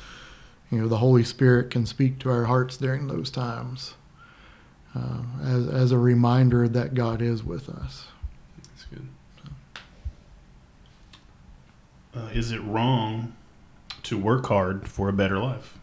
you 0.70 0.78
know 0.78 0.88
the 0.88 0.98
Holy 0.98 1.24
Spirit 1.24 1.70
can 1.70 1.86
speak 1.86 2.18
to 2.20 2.30
our 2.30 2.44
hearts 2.44 2.76
during 2.76 3.08
those 3.08 3.30
times 3.30 3.94
uh, 4.94 5.22
as, 5.42 5.68
as 5.68 5.92
a 5.92 5.98
reminder 5.98 6.68
that 6.68 6.94
God 6.94 7.22
is 7.22 7.44
with 7.44 7.68
us. 7.68 8.06
That's 8.56 8.84
good. 8.84 9.08
Uh, 12.14 12.28
is 12.32 12.52
it 12.52 12.62
wrong 12.62 13.34
to 14.04 14.18
work 14.18 14.46
hard 14.46 14.88
for 14.88 15.08
a 15.08 15.12
better 15.12 15.38
life? 15.38 15.78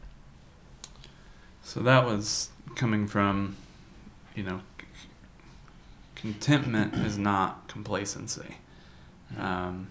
So 1.63 1.81
that 1.81 2.05
was 2.05 2.49
coming 2.75 3.07
from, 3.07 3.55
you 4.35 4.43
know, 4.43 4.61
contentment 6.19 6.93
is 6.95 7.17
not 7.17 7.67
complacency. 7.67 8.57
Um, 9.37 9.87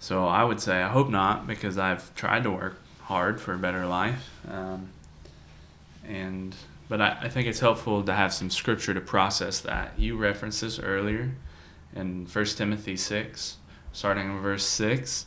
so 0.00 0.26
I 0.26 0.44
would 0.44 0.60
say 0.60 0.82
I 0.82 0.88
hope 0.88 1.08
not 1.08 1.46
because 1.46 1.78
I've 1.78 2.14
tried 2.14 2.42
to 2.44 2.50
work 2.50 2.80
hard 3.02 3.40
for 3.40 3.54
a 3.54 3.58
better 3.58 3.86
life. 3.86 4.30
Um, 4.48 4.90
and 6.06 6.54
but 6.88 7.00
I, 7.00 7.18
I 7.22 7.28
think 7.28 7.46
it's 7.46 7.60
helpful 7.60 8.02
to 8.02 8.14
have 8.14 8.32
some 8.32 8.50
scripture 8.50 8.94
to 8.94 9.00
process 9.00 9.60
that. 9.60 9.92
You 9.98 10.16
referenced 10.16 10.60
this 10.60 10.78
earlier 10.78 11.32
in 11.94 12.26
1 12.26 12.44
Timothy 12.46 12.96
6, 12.96 13.56
starting 13.92 14.30
in 14.30 14.40
verse 14.40 14.64
6. 14.64 15.26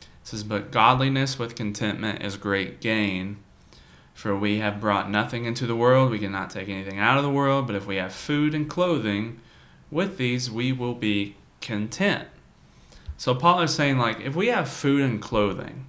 It 0.00 0.06
says, 0.22 0.44
But 0.44 0.70
godliness 0.70 1.38
with 1.38 1.56
contentment 1.56 2.22
is 2.22 2.36
great 2.36 2.80
gain. 2.80 3.38
For 4.14 4.36
we 4.36 4.58
have 4.58 4.80
brought 4.80 5.10
nothing 5.10 5.46
into 5.46 5.66
the 5.66 5.74
world, 5.74 6.10
we 6.10 6.18
cannot 6.18 6.50
take 6.50 6.68
anything 6.68 6.98
out 6.98 7.16
of 7.16 7.24
the 7.24 7.30
world, 7.30 7.66
but 7.66 7.74
if 7.74 7.86
we 7.86 7.96
have 7.96 8.12
food 8.12 8.54
and 8.54 8.68
clothing, 8.68 9.40
with 9.90 10.16
these 10.16 10.50
we 10.50 10.72
will 10.72 10.94
be 10.94 11.36
content. 11.60 12.28
So 13.16 13.34
Paul 13.34 13.60
is 13.60 13.74
saying, 13.74 13.98
like, 13.98 14.20
if 14.20 14.34
we 14.34 14.46
have 14.46 14.68
food 14.68 15.02
and 15.02 15.20
clothing, 15.20 15.86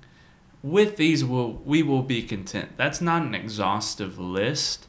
with 0.64 0.98
these 0.98 1.26
will 1.26 1.54
we 1.66 1.82
will 1.82 2.04
be 2.04 2.22
content. 2.24 2.72
That's 2.78 3.02
not 3.02 3.24
an 3.24 3.34
exhaustive 3.34 4.20
list, 4.20 4.88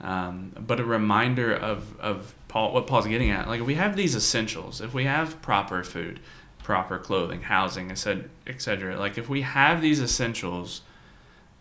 um, 0.00 0.52
but 0.58 0.80
a 0.80 0.84
reminder 0.84 1.52
of, 1.52 1.98
of 2.00 2.34
Paul 2.48 2.72
what 2.72 2.86
Paul's 2.86 3.06
getting 3.06 3.30
at. 3.30 3.48
Like 3.48 3.60
if 3.60 3.66
we 3.66 3.74
have 3.74 3.96
these 3.96 4.14
essentials, 4.14 4.80
if 4.80 4.94
we 4.94 5.04
have 5.04 5.42
proper 5.42 5.84
food, 5.84 6.20
proper 6.62 6.98
clothing, 6.98 7.42
housing, 7.42 7.90
etc. 7.90 8.98
Like 8.98 9.18
if 9.18 9.28
we 9.28 9.42
have 9.42 9.82
these 9.82 10.00
essentials, 10.00 10.82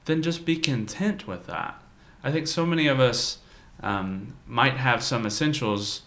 then 0.06 0.22
just 0.22 0.46
be 0.46 0.56
content 0.56 1.28
with 1.28 1.46
that. 1.48 1.82
I 2.24 2.32
think 2.32 2.48
so 2.48 2.66
many 2.66 2.88
of 2.88 3.00
us 3.00 3.40
um, 3.82 4.36
might 4.48 4.78
have 4.78 5.04
some 5.04 5.26
essentials, 5.26 6.02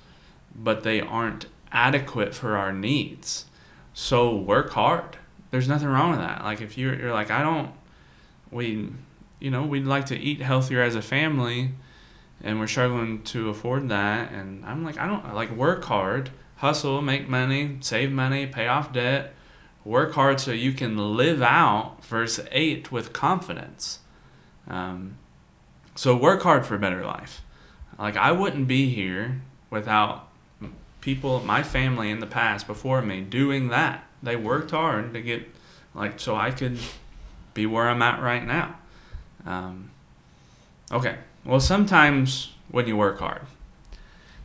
but 0.55 0.83
they 0.83 1.01
aren't 1.01 1.47
adequate 1.71 2.35
for 2.35 2.57
our 2.57 2.73
needs. 2.73 3.47
So 3.95 4.35
work 4.35 4.71
hard 4.71 5.17
there's 5.53 5.69
nothing 5.69 5.89
wrong 5.89 6.11
with 6.11 6.19
that. 6.19 6.43
Like 6.43 6.61
if 6.61 6.77
you're 6.77 6.99
you're 6.99 7.13
like 7.13 7.31
I 7.31 7.43
don't 7.43 7.71
we 8.51 8.89
you 9.39 9.51
know 9.51 9.63
we'd 9.63 9.87
like 9.87 10.07
to 10.07 10.19
eat 10.19 10.41
healthier 10.41 10.83
as 10.83 10.97
a 10.97 11.03
family, 11.03 11.73
and 12.43 12.59
we're 12.59 12.67
struggling 12.67 13.23
to 13.25 13.51
afford 13.51 13.89
that. 13.91 14.33
And 14.33 14.65
I'm 14.65 14.83
like 14.83 14.99
I 14.99 15.07
don't 15.07 15.33
like 15.35 15.51
work 15.53 15.85
hard, 15.85 16.31
hustle, 16.57 17.01
make 17.01 17.29
money, 17.29 17.77
save 17.81 18.11
money, 18.11 18.47
pay 18.47 18.67
off 18.67 18.93
debt, 18.93 19.35
work 19.85 20.15
hard 20.15 20.41
so 20.41 20.51
you 20.53 20.73
can 20.73 21.17
live 21.17 21.43
out 21.43 22.03
verse 22.03 22.41
eight 22.51 22.91
with 22.91 23.13
confidence. 23.13 24.01
Um, 24.67 25.19
so 25.95 26.17
work 26.17 26.43
hard 26.43 26.65
for 26.65 26.75
a 26.75 26.79
better 26.79 27.05
life. 27.05 27.43
Like 27.99 28.17
I 28.17 28.33
wouldn't 28.33 28.69
be 28.69 28.89
here 28.89 29.43
without 29.69 30.31
people, 31.03 31.41
my 31.41 31.63
family 31.63 32.11
in 32.11 32.21
the 32.21 32.27
past 32.27 32.67
before 32.67 33.03
me 33.03 33.21
doing 33.21 33.69
that 33.69 34.07
they 34.23 34.37
worked 34.37 34.71
hard 34.71 35.13
to 35.13 35.21
get 35.21 35.49
like 35.95 36.21
so 36.21 36.37
I 36.37 36.51
could 36.51 36.79
be 37.55 37.67
where 37.67 37.89
I'm 37.89 38.01
at 38.01 38.23
right 38.23 38.47
now. 38.47 38.77
Um, 39.45 39.91
okay. 40.91 41.17
Well, 41.45 41.61
sometimes 41.61 42.53
when 42.71 42.87
you 42.87 42.97
work 42.97 43.19
hard, 43.19 43.43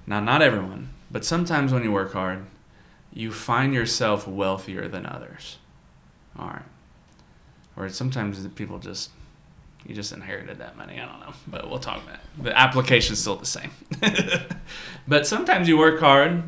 now 0.06 0.20
not 0.20 0.41
everyone, 0.41 0.89
but 1.12 1.24
sometimes 1.24 1.72
when 1.72 1.84
you 1.84 1.91
work 1.91 2.13
hard, 2.13 2.46
you 3.13 3.32
find 3.32 3.74
yourself 3.74 4.28
wealthier 4.28 4.88
than 4.88 5.06
others. 5.06 5.58
All 6.38 6.48
right. 6.48 6.62
Or 7.76 7.88
sometimes 7.89 8.46
people 8.50 8.80
just 8.80 9.12
you 9.88 9.95
just 9.95 10.12
inherited 10.12 10.60
that 10.60 10.76
money. 10.78 11.00
I 11.00 11.06
don't 11.06 11.21
know, 11.21 11.34
but 11.47 11.69
we'll 11.69 11.80
talk 11.80 12.04
about 12.04 12.15
it. 12.15 12.43
The 12.43 12.58
application's 12.58 13.19
still 13.19 13.38
the 13.38 13.45
same. 13.45 13.71
but 15.08 15.26
sometimes 15.26 15.69
you 15.69 15.78
work 15.78 16.02
hard 16.02 16.43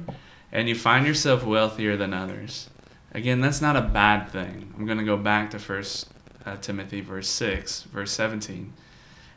and 0.52 0.68
you 0.68 0.76
find 0.76 1.08
yourself 1.08 1.46
wealthier 1.46 1.96
than 1.96 2.14
others. 2.14 2.70
Again, 3.14 3.40
that's 3.40 3.62
not 3.62 3.78
a 3.78 3.82
bad 3.82 4.30
thing. 4.30 4.74
I'm 4.78 4.86
going 4.86 4.98
to 4.98 5.06
go 5.06 5.16
back 5.16 5.52
to 5.52 5.60
First 5.60 6.10
uh, 6.46 6.58
Timothy 6.58 7.00
verse 7.00 7.30
6, 7.30 7.84
verse 7.84 8.12
17. 8.12 8.74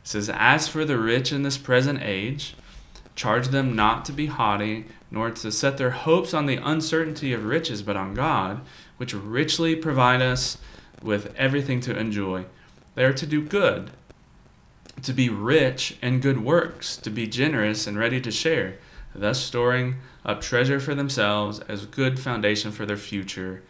It 0.02 0.08
says, 0.08 0.28
As 0.34 0.66
for 0.66 0.84
the 0.84 0.98
rich 0.98 1.32
in 1.32 1.44
this 1.44 1.56
present 1.56 2.00
age, 2.02 2.56
charge 3.14 3.48
them 3.48 3.76
not 3.76 4.04
to 4.06 4.12
be 4.12 4.26
haughty, 4.26 4.86
nor 5.12 5.30
to 5.30 5.52
set 5.52 5.78
their 5.78 5.90
hopes 5.90 6.34
on 6.34 6.46
the 6.46 6.56
uncertainty 6.56 7.32
of 7.32 7.44
riches, 7.44 7.82
but 7.82 7.96
on 7.96 8.14
God, 8.14 8.62
which 8.96 9.14
richly 9.14 9.76
provide 9.76 10.22
us 10.22 10.58
with 11.02 11.32
everything 11.36 11.80
to 11.82 11.96
enjoy. 11.96 12.46
They 12.94 13.04
are 13.04 13.12
to 13.12 13.26
do 13.26 13.42
good, 13.42 13.90
to 15.02 15.12
be 15.12 15.28
rich 15.28 15.96
in 16.02 16.20
good 16.20 16.44
works, 16.44 16.96
to 16.98 17.10
be 17.10 17.26
generous 17.26 17.86
and 17.86 17.98
ready 17.98 18.20
to 18.20 18.30
share, 18.30 18.78
thus 19.14 19.40
storing 19.40 19.96
up 20.24 20.40
treasure 20.40 20.78
for 20.78 20.94
themselves 20.94 21.60
as 21.60 21.84
a 21.84 21.86
good 21.86 22.20
foundation 22.20 22.70
for 22.70 22.86
their 22.86 22.96
future, 22.96 23.62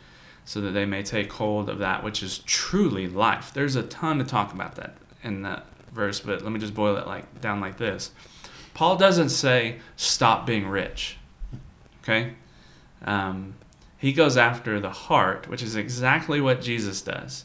so 0.44 0.60
that 0.60 0.72
they 0.72 0.84
may 0.84 1.02
take 1.02 1.32
hold 1.34 1.68
of 1.68 1.78
that 1.78 2.02
which 2.02 2.22
is 2.22 2.38
truly 2.40 3.06
life. 3.06 3.52
There's 3.54 3.76
a 3.76 3.82
ton 3.82 4.18
to 4.18 4.24
talk 4.24 4.52
about 4.52 4.74
that 4.74 4.96
in 5.22 5.42
that 5.42 5.66
verse, 5.92 6.20
but 6.20 6.42
let 6.42 6.52
me 6.52 6.58
just 6.58 6.74
boil 6.74 6.96
it 6.96 7.06
like 7.06 7.40
down 7.40 7.60
like 7.60 7.78
this. 7.78 8.10
Paul 8.74 8.96
doesn't 8.96 9.28
say 9.28 9.78
stop 9.96 10.46
being 10.46 10.66
rich. 10.66 11.18
Okay? 12.02 12.34
Um, 13.04 13.54
he 13.98 14.12
goes 14.12 14.36
after 14.36 14.80
the 14.80 14.90
heart, 14.90 15.48
which 15.48 15.62
is 15.62 15.76
exactly 15.76 16.40
what 16.40 16.60
Jesus 16.60 17.02
does. 17.02 17.44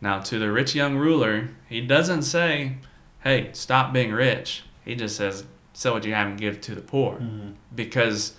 Now, 0.00 0.20
to 0.20 0.38
the 0.38 0.52
rich 0.52 0.74
young 0.74 0.96
ruler, 0.96 1.48
he 1.68 1.80
doesn't 1.80 2.22
say, 2.22 2.76
hey, 3.24 3.50
stop 3.52 3.92
being 3.92 4.12
rich. 4.12 4.62
He 4.84 4.94
just 4.94 5.16
says, 5.16 5.44
sell 5.72 5.94
what 5.94 6.04
you 6.04 6.14
have 6.14 6.28
and 6.28 6.38
give 6.38 6.60
to 6.62 6.74
the 6.74 6.80
poor. 6.80 7.14
Mm-hmm. 7.14 7.52
Because 7.74 8.34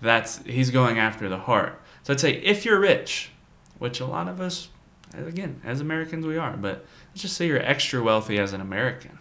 that's 0.00 0.42
he's 0.44 0.70
going 0.70 0.98
after 0.98 1.28
the 1.28 1.38
heart. 1.38 1.80
So 2.02 2.12
I'd 2.12 2.20
say 2.20 2.34
if 2.42 2.64
you're 2.64 2.80
rich, 2.80 3.30
which 3.78 4.00
a 4.00 4.06
lot 4.06 4.28
of 4.28 4.40
us, 4.40 4.68
again, 5.14 5.60
as 5.64 5.80
Americans 5.80 6.26
we 6.26 6.36
are, 6.36 6.56
but 6.56 6.84
let's 7.10 7.22
just 7.22 7.36
say 7.36 7.46
you're 7.46 7.62
extra 7.62 8.02
wealthy 8.02 8.38
as 8.38 8.52
an 8.52 8.60
American. 8.60 9.18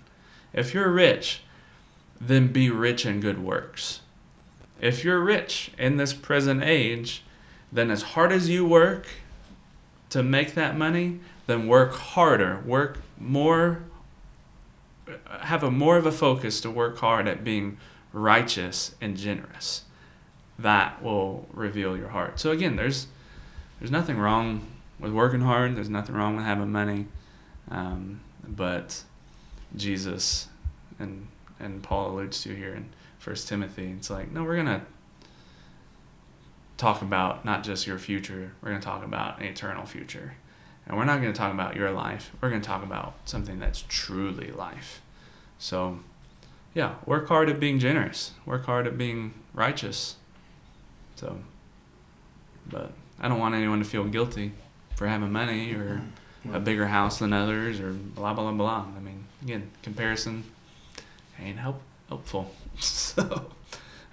If 0.53 0.73
you're 0.73 0.91
rich, 0.91 1.41
then 2.19 2.47
be 2.47 2.69
rich 2.69 3.05
in 3.05 3.19
good 3.19 3.43
works. 3.43 4.01
If 4.81 5.03
you're 5.03 5.21
rich 5.21 5.71
in 5.77 5.97
this 5.97 6.13
present 6.13 6.63
age, 6.63 7.23
then 7.71 7.91
as 7.91 8.01
hard 8.01 8.31
as 8.31 8.49
you 8.49 8.65
work 8.65 9.07
to 10.09 10.23
make 10.23 10.53
that 10.53 10.77
money, 10.77 11.19
then 11.47 11.67
work 11.67 11.93
harder, 11.93 12.61
work 12.65 12.99
more, 13.19 13.83
have 15.41 15.63
a 15.63 15.71
more 15.71 15.97
of 15.97 16.05
a 16.05 16.11
focus 16.11 16.59
to 16.61 16.71
work 16.71 16.97
hard 16.97 17.27
at 17.27 17.43
being 17.43 17.77
righteous 18.11 18.95
and 19.01 19.17
generous. 19.17 19.83
That 20.57 21.03
will 21.03 21.47
reveal 21.53 21.97
your 21.97 22.09
heart. 22.09 22.39
So 22.39 22.51
again, 22.51 22.75
there's 22.77 23.07
there's 23.79 23.91
nothing 23.91 24.17
wrong 24.17 24.65
with 24.99 25.11
working 25.11 25.41
hard. 25.41 25.75
There's 25.75 25.89
nothing 25.89 26.15
wrong 26.15 26.37
with 26.37 26.45
having 26.45 26.71
money, 26.71 27.07
um, 27.69 28.21
but 28.47 29.03
Jesus 29.75 30.47
and 30.97 31.27
and 31.59 31.83
Paul 31.83 32.11
alludes 32.11 32.41
to 32.43 32.55
here 32.55 32.73
in 32.73 32.89
First 33.19 33.47
Timothy. 33.47 33.91
It's 33.97 34.09
like 34.09 34.31
no, 34.31 34.43
we're 34.43 34.55
gonna 34.55 34.85
talk 36.77 37.01
about 37.01 37.45
not 37.45 37.63
just 37.63 37.85
your 37.85 37.99
future. 37.99 38.53
We're 38.61 38.69
gonna 38.69 38.81
talk 38.81 39.03
about 39.03 39.39
an 39.39 39.45
eternal 39.45 39.85
future, 39.85 40.35
and 40.87 40.97
we're 40.97 41.05
not 41.05 41.21
gonna 41.21 41.33
talk 41.33 41.53
about 41.53 41.75
your 41.75 41.91
life. 41.91 42.31
We're 42.41 42.49
gonna 42.49 42.61
talk 42.61 42.83
about 42.83 43.15
something 43.25 43.59
that's 43.59 43.83
truly 43.87 44.51
life. 44.51 45.01
So, 45.57 45.99
yeah, 46.73 46.95
work 47.05 47.27
hard 47.27 47.49
at 47.49 47.59
being 47.59 47.79
generous. 47.79 48.31
Work 48.45 48.65
hard 48.65 48.85
at 48.85 48.97
being 48.97 49.33
righteous. 49.53 50.15
So, 51.15 51.39
but 52.69 52.91
I 53.19 53.27
don't 53.27 53.39
want 53.39 53.55
anyone 53.55 53.79
to 53.79 53.85
feel 53.85 54.03
guilty 54.05 54.51
for 54.95 55.07
having 55.07 55.31
money 55.31 55.73
or 55.73 56.01
mm-hmm. 56.45 56.55
a 56.55 56.59
bigger 56.59 56.87
house 56.87 57.19
than 57.19 57.33
others 57.33 57.79
or 57.79 57.91
blah 57.91 58.33
blah 58.33 58.43
blah 58.43 58.51
blah. 58.51 58.85
I 58.95 58.99
mean, 58.99 59.25
again, 59.41 59.71
comparison 59.81 60.43
ain't 61.39 61.59
help 61.59 61.81
helpful. 62.09 62.51
so, 62.79 63.23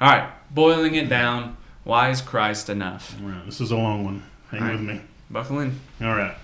all 0.01 0.09
right, 0.09 0.31
boiling 0.51 0.95
it 0.95 1.09
down. 1.09 1.57
Why 1.85 2.11
is 2.11 2.23
Christ 2.23 2.69
enough? 2.69 3.17
All 3.21 3.29
right, 3.29 3.45
this 3.45 3.61
is 3.61 3.73
a 3.73 3.77
long 3.77 4.05
one. 4.05 4.23
Hang 4.51 4.61
right. 4.61 4.73
with 4.73 4.81
me. 4.81 5.01
Buckle 5.31 5.61
in. 5.61 5.81
All 6.01 6.15
right. 6.15 6.37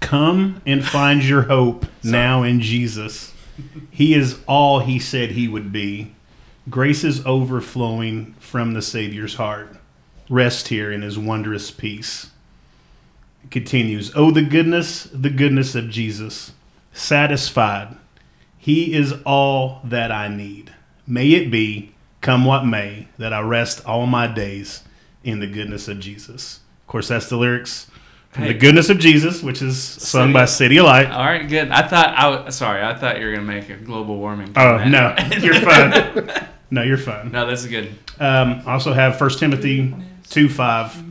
Come 0.00 0.62
and 0.64 0.84
find 0.84 1.24
your 1.24 1.42
hope 1.42 1.86
now 2.02 2.42
in 2.42 2.60
Jesus. 2.60 3.32
He 3.90 4.14
is 4.14 4.38
all 4.46 4.80
he 4.80 4.98
said 4.98 5.32
he 5.32 5.48
would 5.48 5.72
be. 5.72 6.14
Grace 6.70 7.02
is 7.02 7.24
overflowing 7.24 8.34
from 8.38 8.74
the 8.74 8.82
Savior's 8.82 9.34
heart. 9.34 9.76
Rest 10.28 10.68
here 10.68 10.92
in 10.92 11.02
his 11.02 11.18
wondrous 11.18 11.70
peace. 11.70 12.30
It 13.42 13.50
continues, 13.50 14.12
Oh, 14.14 14.30
the 14.30 14.42
goodness, 14.42 15.04
the 15.04 15.30
goodness 15.30 15.74
of 15.74 15.88
Jesus. 15.88 16.52
Satisfied. 16.92 17.96
He 18.58 18.92
is 18.92 19.14
all 19.24 19.80
that 19.84 20.12
I 20.12 20.28
need. 20.28 20.74
May 21.06 21.30
it 21.30 21.50
be, 21.50 21.94
come 22.20 22.44
what 22.44 22.66
may, 22.66 23.08
that 23.16 23.32
I 23.32 23.40
rest 23.40 23.84
all 23.86 24.06
my 24.06 24.26
days 24.26 24.82
in 25.24 25.40
the 25.40 25.46
goodness 25.46 25.88
of 25.88 26.00
Jesus. 26.00 26.60
Of 26.82 26.86
course, 26.88 27.08
that's 27.08 27.28
the 27.28 27.36
lyrics 27.36 27.90
Hey. 28.38 28.52
the 28.52 28.58
goodness 28.58 28.88
of 28.88 28.98
Jesus, 28.98 29.42
which 29.42 29.62
is 29.62 29.82
sung 29.82 30.32
by 30.32 30.44
CityAlight. 30.44 31.10
All 31.10 31.24
right, 31.24 31.48
good. 31.48 31.70
I 31.70 31.86
thought 31.86 32.14
I 32.16 32.28
was 32.44 32.54
sorry. 32.56 32.82
I 32.82 32.94
thought 32.94 33.18
you 33.18 33.26
were 33.26 33.32
gonna 33.32 33.44
make 33.44 33.68
a 33.68 33.76
global 33.76 34.16
warming. 34.16 34.52
Oh 34.56 34.84
no, 34.84 35.14
you're 35.40 35.54
fine. 35.60 36.48
No, 36.70 36.82
you're 36.82 36.98
fine. 36.98 37.32
no, 37.32 37.46
that's 37.46 37.66
good. 37.66 37.88
Um, 38.20 38.62
I 38.66 38.72
also 38.74 38.92
have 38.92 39.18
First 39.18 39.38
Timothy 39.38 39.94
2 40.30 40.48
5. 40.48 41.04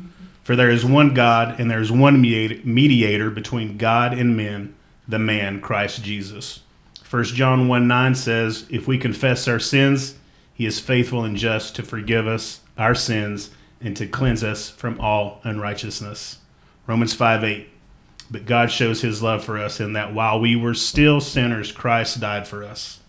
For 0.44 0.56
there 0.56 0.70
is 0.70 0.86
one 0.86 1.14
God, 1.14 1.60
and 1.60 1.70
there 1.70 1.82
is 1.82 1.92
one 1.92 2.22
mediator, 2.22 3.30
between 3.30 3.78
God 3.78 4.18
and 4.18 4.38
men, 4.38 4.76
the 5.06 5.20
man, 5.20 5.60
Christ 5.60 6.04
Jesus. 6.06 6.62
First 7.04 7.36
John 7.36 7.68
1 7.68 7.88
9 7.88 8.16
says, 8.16 8.66
If 8.70 8.88
we 8.88 8.98
confess 8.98 9.48
our 9.50 9.60
sins, 9.60 10.16
he 10.54 10.66
is 10.66 10.80
faithful 10.80 11.26
and 11.26 11.36
just 11.36 11.76
to 11.76 11.84
forgive 11.84 12.28
us 12.28 12.62
our 12.78 12.96
sins 12.96 13.50
and 13.82 13.98
to 13.98 14.08
cleanse 14.08 14.44
us 14.44 14.70
from 14.70 15.00
all 15.02 15.42
unrighteousness. 15.44 16.38
Romans 16.88 17.14
5 17.14 17.44
8. 17.44 17.70
But 18.30 18.46
God 18.46 18.72
shows 18.72 19.02
his 19.02 19.22
love 19.22 19.44
for 19.44 19.58
us 19.58 19.80
in 19.80 19.94
that 19.94 20.14
while 20.14 20.40
we 20.40 20.56
were 20.56 20.74
still 20.74 21.22
sinners, 21.22 21.72
Christ 21.72 22.20
died 22.20 22.48
for 22.48 22.64
us. 22.64 23.00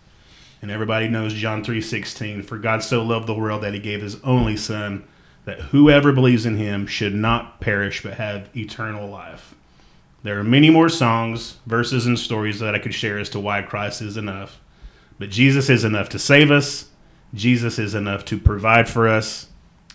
And 0.61 0.71
everybody 0.71 1.09
knows 1.09 1.35
John 1.35 1.65
3:16, 1.65 2.43
for 2.43 2.59
God 2.59 2.83
so 2.83 3.03
loved 3.03 3.27
the 3.27 3.35
world 3.35 3.63
that 3.63 3.75
he 3.75 3.81
gave 3.81 4.03
his 4.03 4.21
only 4.23 4.57
son 4.57 5.05
that 5.45 5.61
whoever 5.61 6.13
believes 6.13 6.45
in 6.45 6.57
him 6.57 6.87
should 6.87 7.15
not 7.15 7.61
perish 7.61 8.03
but 8.03 8.15
have 8.15 8.51
eternal 8.57 9.09
life. 9.09 9.55
There 10.23 10.39
are 10.39 10.45
many 10.45 10.69
more 10.69 10.89
songs, 10.89 11.57
verses 11.67 12.07
and 12.07 12.19
stories 12.19 12.59
that 12.59 12.75
I 12.75 12.81
could 12.81 12.93
share 12.93 13.19
as 13.19 13.31
to 13.31 13.41
why 13.41 13.63
Christ 13.63 14.03
is 14.03 14.17
enough. 14.17 14.61
But 15.19 15.31
Jesus 15.31 15.71
is 15.71 15.85
enough 15.85 16.09
to 16.11 16.19
save 16.19 16.51
us. 16.51 16.87
Jesus 17.35 17.79
is 17.79 17.95
enough 17.95 18.25
to 18.27 18.39
provide 18.39 18.89
for 18.89 19.09
us. 19.09 19.47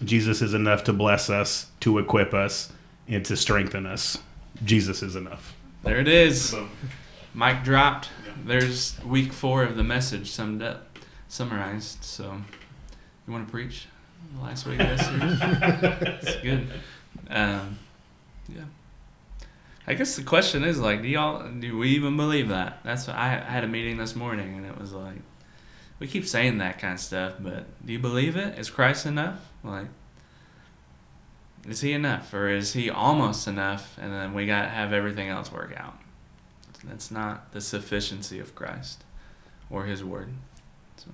Jesus 0.03 0.41
is 0.41 0.53
enough 0.53 0.83
to 0.85 0.93
bless 0.93 1.29
us, 1.29 1.67
to 1.81 1.99
equip 1.99 2.33
us, 2.33 2.71
and 3.07 3.25
to 3.25 3.35
strengthen 3.35 3.85
us. 3.85 4.17
Jesus 4.63 5.01
is 5.03 5.15
enough. 5.15 5.55
There 5.83 5.99
it 5.99 6.07
is. 6.07 6.55
Mic 7.33 7.63
dropped. 7.63 8.09
There's 8.45 9.03
week 9.03 9.33
four 9.33 9.63
of 9.63 9.75
the 9.75 9.83
message 9.83 10.31
summed 10.31 10.61
up, 10.61 10.97
summarized. 11.27 12.03
So, 12.03 12.41
you 13.27 13.33
want 13.33 13.47
to 13.47 13.51
preach 13.51 13.87
the 14.35 14.43
last 14.43 14.65
week 14.65 14.79
of 14.79 14.87
this 14.87 15.07
it's 16.23 16.41
good. 16.41 16.67
Um, 17.29 17.79
yeah. 18.47 18.63
I 19.85 19.93
guess 19.95 20.15
the 20.15 20.23
question 20.23 20.63
is 20.63 20.79
like, 20.79 21.01
do 21.01 21.07
y'all 21.07 21.47
do 21.49 21.77
we 21.77 21.89
even 21.89 22.15
believe 22.15 22.49
that? 22.49 22.79
That's 22.83 23.07
what 23.07 23.17
I, 23.17 23.33
I 23.35 23.51
had 23.51 23.63
a 23.63 23.67
meeting 23.67 23.97
this 23.97 24.15
morning 24.15 24.55
and 24.55 24.65
it 24.65 24.77
was 24.77 24.93
like, 24.93 25.17
we 25.99 26.07
keep 26.07 26.25
saying 26.25 26.57
that 26.59 26.79
kind 26.79 26.93
of 26.93 26.99
stuff, 26.99 27.35
but 27.39 27.65
do 27.85 27.93
you 27.93 27.99
believe 27.99 28.35
it? 28.35 28.57
Is 28.57 28.69
Christ 28.69 29.05
enough? 29.05 29.39
Like, 29.63 29.87
is 31.67 31.81
he 31.81 31.93
enough 31.93 32.33
or 32.33 32.49
is 32.49 32.73
he 32.73 32.89
almost 32.89 33.47
enough? 33.47 33.97
And 34.01 34.11
then 34.13 34.33
we 34.33 34.45
got 34.45 34.63
to 34.63 34.69
have 34.69 34.93
everything 34.93 35.29
else 35.29 35.51
work 35.51 35.73
out. 35.77 35.97
That's 36.83 37.11
not 37.11 37.51
the 37.53 37.61
sufficiency 37.61 38.39
of 38.39 38.55
Christ 38.55 39.03
or 39.69 39.85
His 39.85 40.03
Word. 40.03 40.33
So 40.97 41.09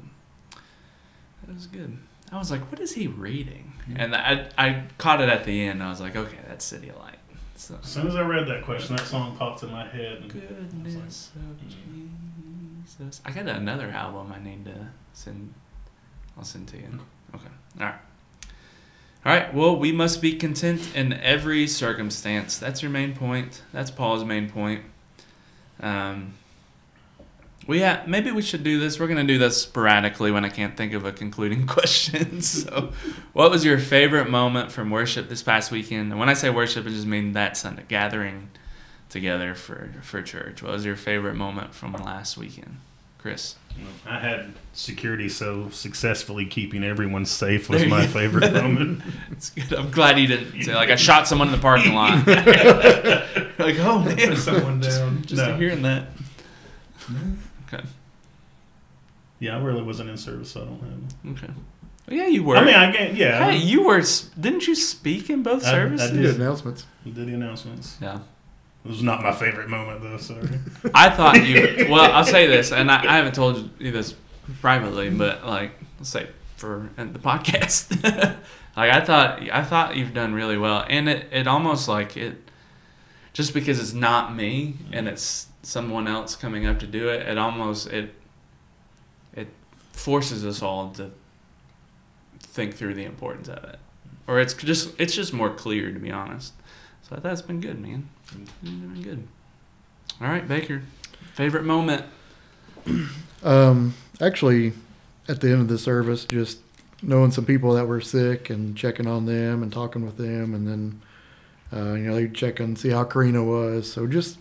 that 1.45 1.55
was 1.55 1.67
good. 1.67 1.97
I 2.31 2.37
was 2.37 2.51
like, 2.51 2.71
"What 2.71 2.79
is 2.79 2.93
he 2.93 3.07
reading?" 3.07 3.73
And 3.95 4.15
I 4.15 4.49
I 4.57 4.83
caught 4.97 5.21
it 5.21 5.29
at 5.29 5.45
the 5.45 5.67
end. 5.67 5.81
I 5.83 5.89
was 5.89 6.01
like, 6.01 6.15
"Okay, 6.15 6.37
that's 6.47 6.71
CityAlight." 6.71 7.15
So 7.55 7.77
As 7.81 7.89
soon 7.89 8.07
as 8.07 8.15
I 8.15 8.21
read 8.21 8.47
that 8.47 8.63
question, 8.63 8.95
that 8.95 9.05
song 9.05 9.35
popped 9.37 9.63
in 9.63 9.71
my 9.71 9.85
head. 9.85 10.17
And 10.21 10.31
goodness 10.31 11.31
of 11.35 11.67
mm. 11.67 12.09
Jesus. 12.83 13.21
I 13.25 13.31
got 13.31 13.47
another 13.47 13.89
album 13.89 14.33
I 14.33 14.41
need 14.43 14.65
to 14.65 14.87
send. 15.13 15.53
I'll 16.37 16.43
send 16.43 16.67
to 16.69 16.77
you. 16.77 16.99
Okay. 17.35 17.49
All 17.79 17.85
right. 17.85 17.95
All 19.25 19.33
right. 19.33 19.53
Well, 19.53 19.75
we 19.77 19.91
must 19.91 20.21
be 20.21 20.33
content 20.35 20.95
in 20.95 21.13
every 21.13 21.67
circumstance. 21.67 22.57
That's 22.57 22.81
your 22.81 22.89
main 22.91 23.13
point. 23.15 23.61
That's 23.73 23.91
Paul's 23.91 24.23
main 24.23 24.49
point. 24.49 24.83
Um, 25.81 26.33
we 27.67 27.81
ha- 27.81 28.03
maybe 28.07 28.31
we 28.31 28.41
should 28.41 28.63
do 28.63 28.79
this. 28.79 28.99
We're 28.99 29.07
gonna 29.07 29.23
do 29.25 29.37
this 29.37 29.61
sporadically 29.61 30.31
when 30.31 30.45
I 30.45 30.49
can't 30.49 30.75
think 30.75 30.93
of 30.93 31.05
a 31.05 31.11
concluding 31.11 31.67
question. 31.67 32.41
so, 32.41 32.93
what 33.33 33.51
was 33.51 33.63
your 33.65 33.77
favorite 33.77 34.29
moment 34.29 34.71
from 34.71 34.89
worship 34.89 35.29
this 35.29 35.43
past 35.43 35.69
weekend? 35.69 36.11
And 36.11 36.19
when 36.19 36.29
I 36.29 36.33
say 36.33 36.49
worship, 36.49 36.85
I 36.85 36.89
just 36.89 37.05
mean 37.05 37.33
that 37.33 37.57
Sunday 37.57 37.83
gathering 37.87 38.49
together 39.09 39.53
for 39.53 39.91
for 40.01 40.21
church. 40.21 40.63
What 40.63 40.71
was 40.71 40.85
your 40.85 40.95
favorite 40.95 41.35
moment 41.35 41.75
from 41.75 41.93
last 41.93 42.37
weekend, 42.37 42.77
Chris? 43.19 43.55
I 44.05 44.19
had 44.19 44.53
security 44.73 45.29
so 45.29 45.69
successfully 45.69 46.45
keeping 46.45 46.83
everyone 46.83 47.25
safe 47.25 47.69
was 47.69 47.85
my 47.85 48.05
favorite 48.07 48.51
moment. 48.63 49.01
It's 49.31 49.51
good. 49.51 49.73
I'm 49.73 49.91
glad 49.91 50.19
you 50.19 50.27
didn't 50.27 50.63
say 50.63 50.73
like 50.75 50.89
I 50.89 50.95
shot 50.97 51.27
someone 51.27 51.47
in 51.47 51.53
the 51.53 51.59
parking 51.61 51.93
lot. 51.93 52.25
like 53.59 53.77
oh 53.79 53.99
man, 53.99 54.35
Someone 54.35 54.81
just, 54.81 54.99
down. 54.99 55.21
just 55.21 55.35
No. 55.41 55.55
hearing 55.57 55.81
that. 55.83 56.07
Okay. 57.67 57.83
Yeah, 59.39 59.57
I 59.57 59.61
really 59.61 59.83
wasn't 59.83 60.09
in 60.09 60.17
service, 60.17 60.51
so 60.51 60.61
I 60.61 60.65
don't 60.65 61.37
have. 61.37 61.43
Okay. 61.43 61.53
Yeah, 62.09 62.27
you 62.27 62.43
were. 62.43 62.57
I 62.57 62.65
mean, 62.65 62.75
I 62.75 62.91
get 62.91 63.15
yeah. 63.15 63.49
hey, 63.51 63.57
you 63.57 63.83
were. 63.83 64.01
Didn't 64.39 64.67
you 64.67 64.75
speak 64.75 65.29
in 65.29 65.43
both 65.43 65.63
I- 65.65 65.69
I 65.69 65.71
services? 65.73 66.11
You 66.11 66.21
did 66.23 66.35
announcements. 66.35 66.85
You 67.05 67.13
did 67.13 67.27
the 67.27 67.33
announcements. 67.35 67.97
Yeah. 68.01 68.19
It 68.85 68.89
was 68.89 69.03
not 69.03 69.21
my 69.21 69.33
favorite 69.33 69.69
moment 69.69 70.01
though. 70.01 70.17
Sorry. 70.17 70.47
I 70.93 71.09
thought 71.09 71.45
you. 71.45 71.87
Well, 71.89 72.11
I'll 72.11 72.23
say 72.23 72.47
this, 72.47 72.71
and 72.71 72.89
I, 72.89 73.03
I 73.03 73.17
haven't 73.17 73.35
told 73.35 73.69
you 73.79 73.91
this 73.91 74.15
privately, 74.61 75.09
but 75.09 75.45
like, 75.45 75.71
let's 75.97 76.09
say 76.09 76.27
for 76.55 76.89
the 76.95 77.19
podcast, 77.19 78.03
like 78.77 78.91
I 78.91 79.01
thought, 79.01 79.41
I 79.51 79.63
thought 79.63 79.95
you've 79.95 80.13
done 80.13 80.33
really 80.33 80.57
well, 80.57 80.85
and 80.89 81.09
it, 81.09 81.27
it 81.31 81.47
almost 81.47 81.87
like 81.87 82.15
it, 82.15 82.49
just 83.33 83.53
because 83.53 83.79
it's 83.79 83.93
not 83.93 84.33
me 84.35 84.75
and 84.91 85.07
it's 85.07 85.47
someone 85.61 86.07
else 86.07 86.35
coming 86.35 86.65
up 86.65 86.79
to 86.79 86.87
do 86.87 87.09
it, 87.09 87.27
it 87.27 87.37
almost 87.37 87.87
it, 87.87 88.13
it 89.35 89.49
forces 89.91 90.45
us 90.45 90.61
all 90.61 90.91
to 90.91 91.11
think 92.39 92.75
through 92.75 92.93
the 92.93 93.05
importance 93.05 93.49
of 93.49 93.63
it, 93.65 93.79
or 94.25 94.39
it's 94.39 94.53
just 94.53 94.97
it's 94.97 95.13
just 95.13 95.33
more 95.33 95.49
clear 95.49 95.91
to 95.91 95.99
be 95.99 96.11
honest. 96.11 96.53
So 97.01 97.15
I 97.15 97.19
thought 97.19 97.33
it's 97.33 97.41
been 97.41 97.61
good, 97.61 97.79
man. 97.79 98.09
Good. 99.03 99.27
All 100.21 100.27
right, 100.27 100.47
Baker. 100.47 100.83
Favorite 101.33 101.63
moment? 101.63 102.05
Um, 103.43 103.93
actually, 104.19 104.73
at 105.27 105.41
the 105.41 105.51
end 105.51 105.61
of 105.61 105.67
the 105.67 105.77
service, 105.77 106.25
just 106.25 106.59
knowing 107.01 107.31
some 107.31 107.45
people 107.45 107.73
that 107.73 107.87
were 107.87 108.01
sick 108.01 108.49
and 108.49 108.75
checking 108.75 109.07
on 109.07 109.25
them 109.25 109.63
and 109.63 109.71
talking 109.71 110.05
with 110.05 110.17
them, 110.17 110.53
and 110.53 110.67
then 110.67 111.01
uh, 111.71 111.93
you 111.93 112.03
know 112.03 112.15
they 112.15 112.27
check 112.27 112.59
and 112.59 112.77
see 112.77 112.89
how 112.89 113.03
Karina 113.03 113.43
was. 113.43 113.91
So 113.91 114.07
just 114.07 114.37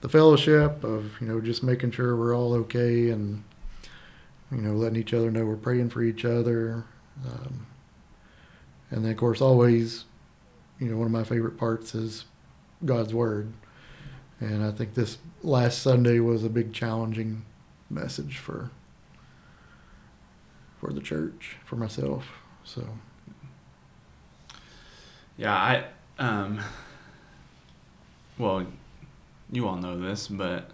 the 0.00 0.08
fellowship 0.08 0.82
of 0.84 1.20
you 1.20 1.26
know 1.26 1.40
just 1.40 1.62
making 1.62 1.90
sure 1.90 2.16
we're 2.16 2.36
all 2.36 2.54
okay 2.54 3.10
and 3.10 3.44
you 4.50 4.58
know 4.58 4.72
letting 4.72 4.98
each 4.98 5.12
other 5.12 5.30
know 5.30 5.44
we're 5.44 5.56
praying 5.56 5.90
for 5.90 6.02
each 6.02 6.24
other. 6.24 6.84
Um, 7.26 7.66
and 8.90 9.04
then 9.04 9.12
of 9.12 9.16
course 9.18 9.40
always, 9.40 10.04
you 10.78 10.88
know, 10.88 10.96
one 10.96 11.06
of 11.06 11.12
my 11.12 11.24
favorite 11.24 11.58
parts 11.58 11.94
is 11.94 12.24
God's 12.84 13.14
word. 13.14 13.52
And 14.40 14.64
I 14.64 14.70
think 14.72 14.94
this 14.94 15.18
last 15.42 15.82
Sunday 15.82 16.18
was 16.18 16.44
a 16.44 16.48
big 16.50 16.72
challenging 16.72 17.44
message 17.90 18.38
for 18.38 18.70
for 20.78 20.92
the 20.92 21.00
church, 21.00 21.56
for 21.64 21.76
myself. 21.76 22.28
So 22.64 22.86
Yeah, 25.36 25.54
I 25.54 25.84
um 26.18 26.60
well, 28.36 28.66
you 29.50 29.68
all 29.68 29.76
know 29.76 29.98
this, 29.98 30.26
but 30.28 30.70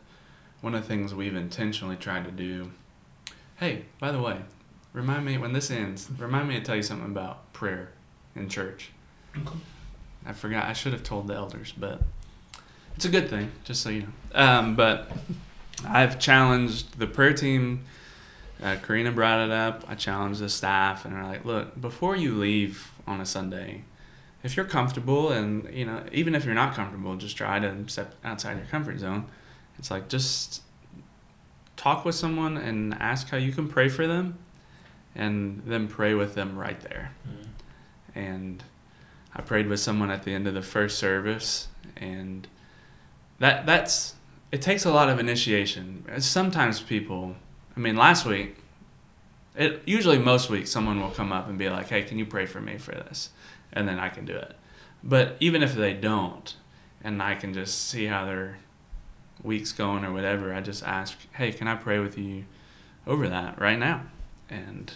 one 0.63 0.75
of 0.75 0.83
the 0.83 0.89
things 0.89 1.15
we've 1.15 1.37
intentionally 1.37 1.97
tried 1.97 2.25
to 2.25 2.31
do 2.31 2.71
Hey, 3.61 3.85
by 3.99 4.11
the 4.11 4.23
way, 4.23 4.39
remind 4.95 5.27
me 5.27 5.37
when 5.37 5.53
this 5.53 5.71
ends, 5.71 6.09
remind 6.17 6.49
me 6.49 6.55
to 6.55 6.63
tell 6.63 6.77
you 6.77 6.83
something 6.83 7.11
about 7.11 7.53
prayer 7.53 7.91
in 8.35 8.49
church. 8.49 8.91
I 10.27 10.33
forgot 10.33 10.67
I 10.67 10.73
should 10.73 10.93
have 10.93 11.03
told 11.03 11.29
the 11.29 11.35
elders, 11.35 11.73
but 11.77 12.03
it's 12.97 13.05
a 13.05 13.09
good 13.09 13.29
thing, 13.31 13.51
just 13.65 13.83
so 13.83 13.91
you 13.91 14.03
know. 14.03 14.09
Um, 14.35 14.77
but 14.77 15.11
I've 15.87 16.19
challenged 16.19 16.99
the 16.99 17.07
prayer 17.07 17.33
team 17.33 17.85
uh, 18.63 18.77
Karina 18.83 19.11
brought 19.11 19.41
it 19.41 19.51
up. 19.51 19.85
I 19.89 19.95
challenged 19.95 20.41
the 20.41 20.49
staff, 20.49 21.05
and 21.05 21.15
they're 21.15 21.25
like, 21.25 21.45
"Look, 21.45 21.81
before 21.81 22.15
you 22.17 22.35
leave 22.35 22.93
on 23.07 23.21
a 23.21 23.27
Sunday, 23.27 23.85
if 24.43 24.57
you're 24.57 24.67
comfortable, 24.67 25.31
and 25.31 25.73
you 25.73 25.87
know, 25.87 26.03
even 26.13 26.35
if 26.35 26.45
you're 26.45 26.55
not 26.55 26.75
comfortable, 26.75 27.17
just 27.17 27.37
try 27.37 27.59
to 27.59 27.89
step 27.89 28.15
outside 28.23 28.59
your 28.59 28.67
comfort 28.67 28.99
zone. 28.99 29.27
It's 29.79 29.91
like 29.91 30.09
just 30.09 30.63
talk 31.77 32.05
with 32.05 32.15
someone 32.15 32.59
and 32.59 32.95
ask 32.95 33.31
how 33.31 33.39
you 33.39 33.53
can 33.53 33.67
pray 33.67 33.89
for 33.89 34.07
them, 34.07 34.39
and 35.15 35.63
then 35.65 35.89
pray 35.89 36.13
with 36.13 36.35
them 36.35 36.59
right 36.59 36.81
there. 36.81 37.13
And 38.15 38.63
I 39.35 39.43
prayed 39.43 39.69
with 39.69 39.81
someone 39.81 40.11
at 40.11 40.25
the 40.25 40.35
end 40.35 40.47
of 40.47 40.55
the 40.55 40.63
first 40.63 40.99
service, 40.99 41.69
and 41.97 42.47
that 43.39 43.67
that's 43.67 44.15
it 44.51 44.63
takes 44.63 44.85
a 44.85 44.91
lot 44.91 45.09
of 45.09 45.19
initiation. 45.19 46.05
Sometimes 46.19 46.81
people, 46.81 47.37
I 47.77 47.81
mean, 47.81 47.97
last 47.97 48.27
week, 48.27 48.57
it 49.55 49.83
usually 49.87 50.19
most 50.19 50.51
weeks 50.51 50.71
someone 50.71 51.01
will 51.01 51.11
come 51.11 51.33
up 51.33 51.49
and 51.49 51.57
be 51.59 51.69
like, 51.69 51.89
"Hey, 51.89 52.03
can 52.03 52.19
you 52.19 52.27
pray 52.27 52.47
for 52.47 52.61
me 52.61 52.79
for 52.79 52.93
this?" 52.93 53.31
and 53.73 53.87
then 53.87 53.99
I 53.99 54.09
can 54.09 54.25
do 54.25 54.35
it. 54.37 54.57
But 55.03 55.37
even 55.41 55.63
if 55.63 55.75
they 55.75 55.95
don't, 55.95 56.55
and 57.03 57.23
I 57.23 57.35
can 57.35 57.55
just 57.55 57.89
see 57.89 58.07
how 58.07 58.25
their 58.25 58.59
week's 59.43 59.73
going 59.73 60.05
or 60.05 60.13
whatever, 60.13 60.53
I 60.53 60.61
just 60.61 60.83
ask, 60.83 61.17
"Hey, 61.33 61.53
can 61.53 61.69
I 61.69 61.77
pray 61.77 61.99
with 61.99 62.19
you 62.19 62.45
over 63.07 63.29
that 63.29 63.61
right 63.61 63.79
now?" 63.79 64.03
And 64.49 64.93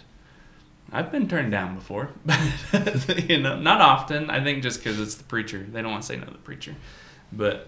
I've 0.91 1.11
been 1.11 1.27
turned 1.27 1.51
down 1.51 1.75
before, 1.75 2.09
but 2.25 3.29
you 3.29 3.41
know, 3.41 3.59
not 3.59 3.81
often. 3.81 4.29
I 4.29 4.43
think 4.43 4.63
just 4.63 4.83
because 4.83 4.99
it's 4.99 5.15
the 5.15 5.23
preacher, 5.23 5.65
they 5.71 5.81
don't 5.81 5.91
want 5.91 6.03
to 6.03 6.07
say 6.07 6.15
no 6.15 6.25
to 6.25 6.31
the 6.31 6.37
preacher. 6.37 6.75
But 7.31 7.67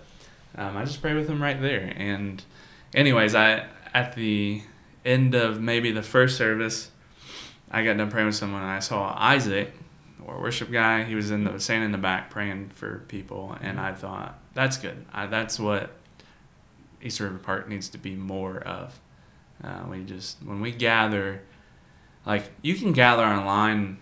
um, 0.56 0.78
I 0.78 0.86
just 0.86 1.02
pray 1.02 1.14
with 1.14 1.28
them 1.28 1.42
right 1.42 1.60
there. 1.60 1.94
And, 1.96 2.44
anyways, 2.94 3.36
I 3.36 3.66
at 3.94 4.16
the 4.16 4.62
end 5.06 5.36
of 5.36 5.60
maybe 5.62 5.92
the 5.92 6.04
first 6.04 6.38
service, 6.38 6.92
I 7.72 7.84
got 7.84 7.98
done 7.98 8.10
praying 8.10 8.28
with 8.28 8.36
someone, 8.36 8.62
and 8.62 8.72
I 8.72 8.80
saw 8.80 9.16
Isaac, 9.18 9.74
our 10.28 10.40
worship 10.40 10.72
guy. 10.72 11.04
He 11.04 11.16
was 11.16 11.32
in 11.32 11.44
the 11.44 11.60
standing 11.60 11.86
in 11.86 11.92
the 11.92 11.98
back 11.98 12.30
praying 12.30 12.70
for 12.70 13.00
people, 13.08 13.58
and 13.62 13.80
I 13.80 13.94
thought 13.94 14.40
that's 14.54 14.78
good. 14.78 15.06
I, 15.14 15.28
that's 15.28 15.60
what 15.60 15.92
East 17.02 17.20
River 17.20 17.38
Park 17.38 17.68
needs 17.70 17.90
to 17.90 17.98
be 17.98 18.16
more 18.16 18.58
of. 18.60 19.00
Uh, 19.64 19.84
we 19.90 20.04
just 20.04 20.38
when 20.44 20.62
we 20.62 20.72
gather, 20.72 21.42
like 22.28 22.52
you 22.62 22.76
can 22.76 22.92
gather 22.92 23.24
online 23.24 24.00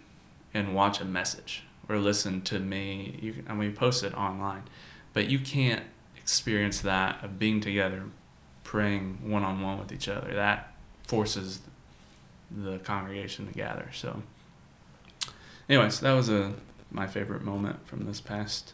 and 0.51 0.73
watch 0.73 0.99
a 0.99 1.05
message 1.05 1.63
or 1.87 1.99
listen 1.99 2.41
to 2.41 2.59
me. 2.59 3.19
You 3.21 3.33
can, 3.33 3.45
and 3.47 3.59
we 3.59 3.69
post 3.69 4.03
it 4.03 4.15
online, 4.15 4.63
but 5.13 5.29
you 5.29 5.37
can't 5.37 5.83
experience 6.17 6.81
that 6.81 7.23
of 7.23 7.37
being 7.37 7.61
together, 7.61 8.03
praying 8.63 9.19
one 9.21 9.43
on 9.43 9.61
one 9.61 9.77
with 9.77 9.91
each 9.91 10.09
other. 10.09 10.33
That 10.33 10.73
forces 11.07 11.59
the 12.49 12.79
congregation 12.79 13.45
to 13.45 13.53
gather. 13.53 13.89
So, 13.93 14.23
anyways, 15.69 15.99
that 15.99 16.13
was 16.13 16.27
a 16.27 16.55
my 16.89 17.05
favorite 17.05 17.43
moment 17.43 17.85
from 17.87 18.05
this 18.05 18.19
past 18.21 18.73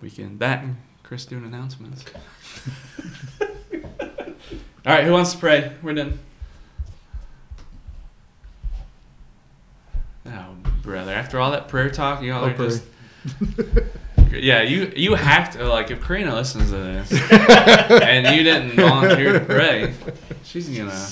weekend. 0.00 0.38
That 0.38 0.64
and 0.64 0.76
Chris 1.02 1.26
doing 1.26 1.44
announcements. 1.44 2.06
All 3.42 4.92
right, 4.94 5.04
who 5.04 5.12
wants 5.12 5.32
to 5.32 5.38
pray? 5.38 5.72
We're 5.82 5.92
done. 5.92 6.18
Oh, 10.26 10.54
brother! 10.82 11.12
After 11.12 11.38
all 11.38 11.50
that 11.52 11.68
prayer 11.68 11.90
talk, 11.90 12.22
y'all 12.22 12.44
are 12.44 12.56
just 12.56 12.84
yeah. 14.32 14.62
You 14.62 14.92
you 14.96 15.14
have 15.14 15.52
to 15.52 15.68
like 15.68 15.90
if 15.90 16.02
Karina 16.02 16.34
listens 16.34 16.70
to 16.70 16.76
this 16.76 17.12
and 17.32 18.36
you 18.36 18.42
didn't 18.42 18.72
volunteer 18.72 19.32
to 19.34 19.40
pray, 19.40 19.94
she's 20.44 20.68
gonna 20.68 21.06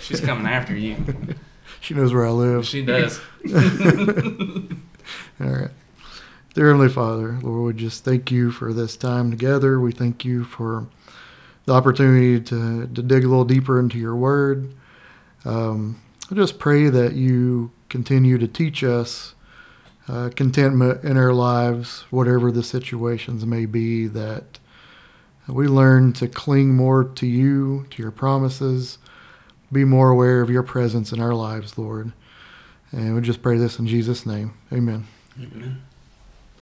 she's 0.00 0.20
coming 0.20 0.46
after 0.46 0.76
you. 0.76 0.96
she 1.80 1.94
knows 1.94 2.12
where 2.12 2.26
I 2.26 2.30
live. 2.30 2.66
She 2.66 2.84
does. 2.84 3.20
All 5.40 5.46
right. 5.46 5.70
Dear 6.54 6.68
Heavenly 6.68 6.88
Father, 6.88 7.38
Lord, 7.42 7.74
we 7.74 7.80
just 7.80 8.02
thank 8.04 8.30
you 8.30 8.50
for 8.50 8.72
this 8.72 8.96
time 8.96 9.30
together. 9.30 9.78
We 9.78 9.92
thank 9.92 10.24
you 10.24 10.44
for 10.44 10.86
the 11.66 11.74
opportunity 11.74 12.40
to, 12.40 12.86
to 12.86 13.02
dig 13.02 13.24
a 13.24 13.28
little 13.28 13.44
deeper 13.44 13.78
into 13.78 13.98
your 13.98 14.16
word. 14.16 14.72
Um, 15.44 16.00
I 16.30 16.34
just 16.34 16.58
pray 16.58 16.88
that 16.88 17.14
you 17.14 17.70
continue 17.88 18.36
to 18.38 18.48
teach 18.48 18.82
us 18.82 19.34
uh, 20.08 20.30
contentment 20.34 21.04
in 21.04 21.16
our 21.16 21.32
lives, 21.32 22.04
whatever 22.10 22.50
the 22.50 22.62
situations 22.62 23.46
may 23.46 23.66
be, 23.66 24.06
that 24.08 24.58
we 25.48 25.68
learn 25.68 26.12
to 26.14 26.26
cling 26.28 26.74
more 26.74 27.04
to 27.04 27.26
you, 27.26 27.86
to 27.90 28.02
your 28.02 28.10
promises, 28.10 28.98
be 29.70 29.84
more 29.84 30.10
aware 30.10 30.40
of 30.40 30.50
your 30.50 30.62
presence 30.62 31.12
in 31.12 31.20
our 31.20 31.34
lives, 31.34 31.78
Lord. 31.78 32.12
And 32.92 33.14
we 33.14 33.20
just 33.20 33.42
pray 33.42 33.56
this 33.56 33.78
in 33.78 33.86
Jesus' 33.86 34.26
name. 34.26 34.54
Amen. 34.72 35.06
Amen. 35.40 35.82